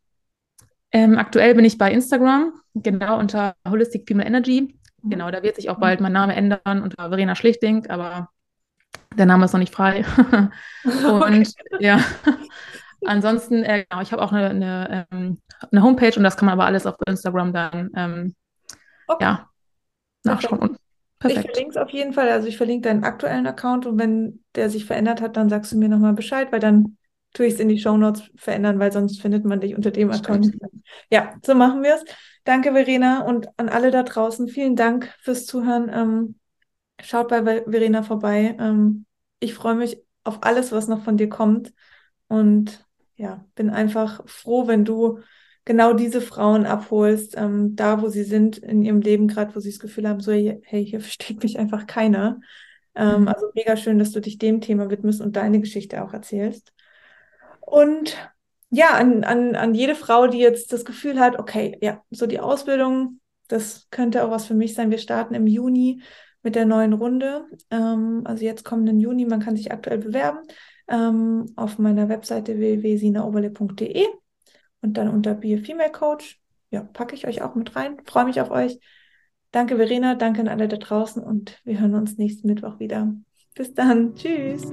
[0.92, 4.78] Ähm, aktuell bin ich bei Instagram, genau unter Holistic Female Energy.
[5.02, 5.10] Mhm.
[5.10, 8.30] Genau, da wird sich auch bald mein Name ändern unter Verena Schlichting, aber
[9.16, 10.04] der Name ist noch nicht frei.
[10.84, 11.46] und okay.
[11.80, 12.00] ja,
[13.06, 15.38] ansonsten, äh, genau, ich habe auch eine, eine, ähm,
[15.70, 18.34] eine, Homepage und das kann man aber alles auf Instagram dann ähm,
[19.06, 19.24] okay.
[19.24, 19.48] ja,
[20.24, 20.58] nachschauen.
[20.58, 20.78] Und
[21.18, 21.44] perfekt.
[21.44, 22.28] Ich verlinke es auf jeden Fall.
[22.28, 25.78] Also ich verlinke deinen aktuellen Account und wenn der sich verändert hat, dann sagst du
[25.78, 26.96] mir nochmal Bescheid, weil dann
[27.32, 30.10] tue ich es in die Show Notes verändern, weil sonst findet man dich unter dem
[30.10, 30.52] Account.
[31.10, 32.04] Ja, so machen wir es.
[32.44, 34.48] Danke, Verena, und an alle da draußen.
[34.48, 35.90] Vielen Dank fürs Zuhören.
[35.92, 36.34] Ähm,
[37.00, 38.56] Schaut bei Verena vorbei.
[38.58, 39.06] Ähm,
[39.40, 41.72] ich freue mich auf alles, was noch von dir kommt.
[42.28, 42.86] Und
[43.16, 45.20] ja, bin einfach froh, wenn du
[45.64, 49.70] genau diese Frauen abholst, ähm, da wo sie sind in ihrem Leben, gerade wo sie
[49.70, 52.40] das Gefühl haben, so, hey, hier versteht mich einfach keiner.
[52.94, 53.28] Ähm, mhm.
[53.28, 56.72] Also mega schön, dass du dich dem Thema widmest und deine Geschichte auch erzählst.
[57.60, 58.16] Und
[58.70, 62.40] ja, an, an, an jede Frau, die jetzt das Gefühl hat, okay, ja, so die
[62.40, 64.90] Ausbildung, das könnte auch was für mich sein.
[64.90, 66.02] Wir starten im Juni
[66.44, 67.46] mit der neuen Runde.
[67.70, 70.38] Ähm, also jetzt kommenden Juni, man kann sich aktuell bewerben
[70.88, 74.06] ähm, auf meiner Webseite www.sinaoberle.de
[74.82, 76.40] und dann unter Be a Female Coach.
[76.70, 77.96] Ja, packe ich euch auch mit rein.
[78.04, 78.78] Freue mich auf euch.
[79.50, 80.14] Danke, Verena.
[80.14, 83.14] Danke an alle da draußen und wir hören uns nächsten Mittwoch wieder.
[83.54, 84.14] Bis dann.
[84.14, 84.72] Tschüss.